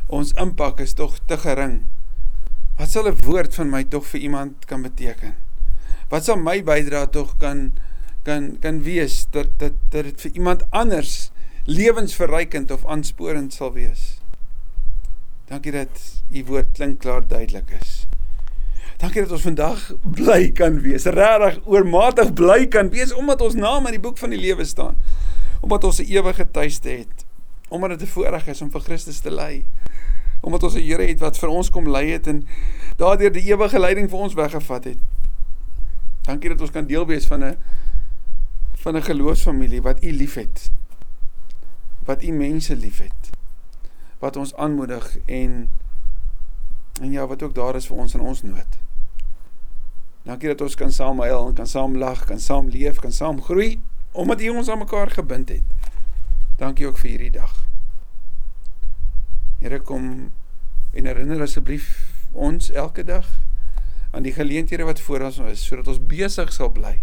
Ons 0.09 0.33
impak 0.41 0.79
is 0.81 0.95
tog 0.97 1.19
te 1.29 1.37
gering. 1.37 1.83
Wat 2.79 2.89
sal 2.89 3.07
'n 3.07 3.21
woord 3.25 3.53
van 3.55 3.69
my 3.69 3.83
tog 3.83 4.05
vir 4.05 4.19
iemand 4.19 4.65
kan 4.65 4.81
beteken? 4.81 5.35
Wat 6.09 6.25
sal 6.25 6.37
my 6.37 6.63
bydra 6.63 7.05
tog 7.05 7.37
kan 7.37 7.71
kan 8.23 8.57
kan 8.59 8.81
wees 8.83 9.27
dat 9.31 9.47
dat 9.59 9.73
dat 9.89 10.03
dit 10.03 10.21
vir 10.21 10.31
iemand 10.31 10.65
anders 10.71 11.31
lewensverrykend 11.65 12.71
of 12.71 12.85
aansporend 12.85 13.53
sal 13.53 13.73
wees? 13.73 14.21
Dankie 15.45 15.71
dat 15.71 16.23
u 16.33 16.43
woord 16.45 16.71
klink 16.71 16.99
klaar 16.99 17.27
duidelik 17.27 17.69
is. 17.81 18.07
Dankie 18.97 19.21
dat 19.21 19.31
ons 19.31 19.41
vandag 19.41 19.93
bly 20.01 20.51
kan 20.51 20.81
wees. 20.81 21.05
Regtig 21.05 21.61
oormatig 21.65 22.33
bly 22.33 22.67
kan 22.67 22.89
wees 22.89 23.13
omdat 23.13 23.41
ons 23.41 23.55
naam 23.55 23.85
in 23.85 23.91
die 23.91 24.03
boek 24.03 24.17
van 24.17 24.29
die 24.29 24.41
lewe 24.41 24.65
staan. 24.65 24.97
Omdat 25.61 25.83
ons 25.83 25.99
'n 25.99 26.09
ewige 26.09 26.51
tuiste 26.51 26.89
het. 26.89 27.28
Omdat 27.69 27.89
dit 27.89 28.01
'n 28.01 28.11
voorreg 28.11 28.47
is 28.47 28.61
om 28.61 28.71
vir 28.71 28.81
Christus 28.81 29.19
te 29.19 29.31
ly. 29.31 29.65
Omdat 30.41 30.63
ons 30.63 30.75
'n 30.75 30.81
Here 30.81 31.07
het 31.07 31.19
wat 31.19 31.37
vir 31.37 31.49
ons 31.49 31.69
kom 31.69 31.89
lei 31.89 32.11
het 32.11 32.27
en 32.27 32.47
daardeur 32.97 33.31
die 33.31 33.51
ewige 33.51 33.79
leiding 33.79 34.09
vir 34.09 34.19
ons 34.19 34.33
weggevat 34.33 34.83
het. 34.83 34.97
Dankie 36.21 36.49
dat 36.49 36.61
ons 36.61 36.71
kan 36.71 36.85
deel 36.85 37.05
wees 37.05 37.27
van 37.27 37.43
'n 37.43 37.57
van 38.73 38.95
'n 38.95 39.01
geloofsfamilie 39.01 39.81
wat 39.81 40.03
U 40.03 40.11
liefhet. 40.11 40.71
Wat 42.05 42.23
U 42.23 42.31
mense 42.31 42.75
liefhet. 42.75 43.29
Wat 44.19 44.35
ons 44.35 44.55
aanmoedig 44.55 45.17
en 45.25 45.69
en 47.01 47.11
ja, 47.11 47.27
wat 47.27 47.43
ook 47.43 47.55
daar 47.55 47.75
is 47.75 47.87
vir 47.87 47.97
ons 47.97 48.13
in 48.13 48.21
ons 48.21 48.41
nood. 48.41 48.77
Dankie 50.23 50.47
dat 50.47 50.61
ons 50.61 50.75
kan 50.75 50.91
saam 50.91 51.19
huil 51.19 51.47
en 51.47 51.53
kan 51.53 51.67
saam 51.67 51.97
lag, 51.97 52.25
kan 52.25 52.39
saam 52.39 52.67
leef, 52.69 52.99
kan 52.99 53.11
saam 53.11 53.41
groei 53.41 53.79
omdat 54.11 54.41
U 54.41 54.49
ons 54.49 54.69
aan 54.69 54.77
mekaar 54.77 55.09
gebind 55.09 55.49
het. 55.49 55.63
Dankie 56.57 56.87
ook 56.87 56.97
vir 56.97 57.09
hierdie 57.09 57.31
dag. 57.31 57.58
Here 59.59 59.79
kom 59.79 60.31
en 60.93 61.05
herinner 61.05 61.41
asseblief 61.43 61.89
ons 62.31 62.71
elke 62.71 63.03
dag 63.03 63.27
aan 64.11 64.25
die 64.25 64.33
geleenthede 64.33 64.87
wat 64.87 65.01
voor 65.05 65.27
ons 65.27 65.37
is 65.51 65.65
sodat 65.65 65.87
ons 65.91 66.01
besig 66.09 66.53
sal 66.53 66.71
bly 66.73 66.95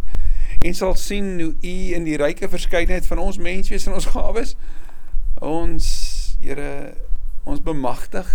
en 0.64 0.74
sal 0.74 0.94
sien 0.98 1.36
hoe 1.40 1.52
U 1.52 1.76
in 1.94 2.06
die 2.06 2.16
ryke 2.18 2.48
verskeidenheid 2.50 3.06
van 3.06 3.20
ons 3.22 3.38
menswees 3.38 3.86
en 3.86 3.98
ons 3.98 4.10
gawes 4.16 4.56
ons 5.42 5.88
Here 6.40 6.92
ons 7.46 7.62
bemagtig 7.62 8.28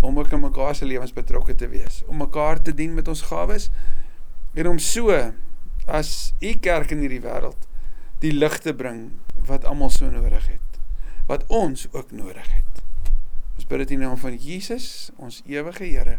om 0.00 0.18
ook 0.18 0.32
in 0.32 0.40
mekaar 0.40 0.74
se 0.74 0.86
lewens 0.86 1.12
betrokke 1.12 1.54
te 1.54 1.68
wees, 1.68 2.02
om 2.06 2.16
mekaar 2.16 2.62
te 2.62 2.74
dien 2.74 2.94
met 2.94 3.08
ons 3.08 3.22
gawes 3.30 3.68
en 4.54 4.68
om 4.68 4.78
so 4.78 5.14
as 5.86 6.34
u 6.38 6.52
kerk 6.62 6.92
in 6.94 7.02
hierdie 7.02 7.22
wêreld 7.24 7.66
die 8.22 8.34
lig 8.34 8.58
te 8.62 8.74
bring 8.74 9.08
wat 9.48 9.66
almal 9.66 9.90
so 9.94 10.10
nodig 10.10 10.46
het, 10.50 10.80
wat 11.30 11.46
ons 11.46 11.86
ook 11.92 12.10
nodig 12.12 12.46
het. 12.50 12.77
Bid 13.68 13.78
dit 13.78 13.90
in 13.90 13.98
die 13.98 14.06
naam 14.06 14.16
van 14.16 14.36
Jesus, 14.36 15.10
ons 15.16 15.42
ewige 15.44 15.84
Here. 15.84 16.18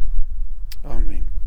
Amen. 0.86 1.39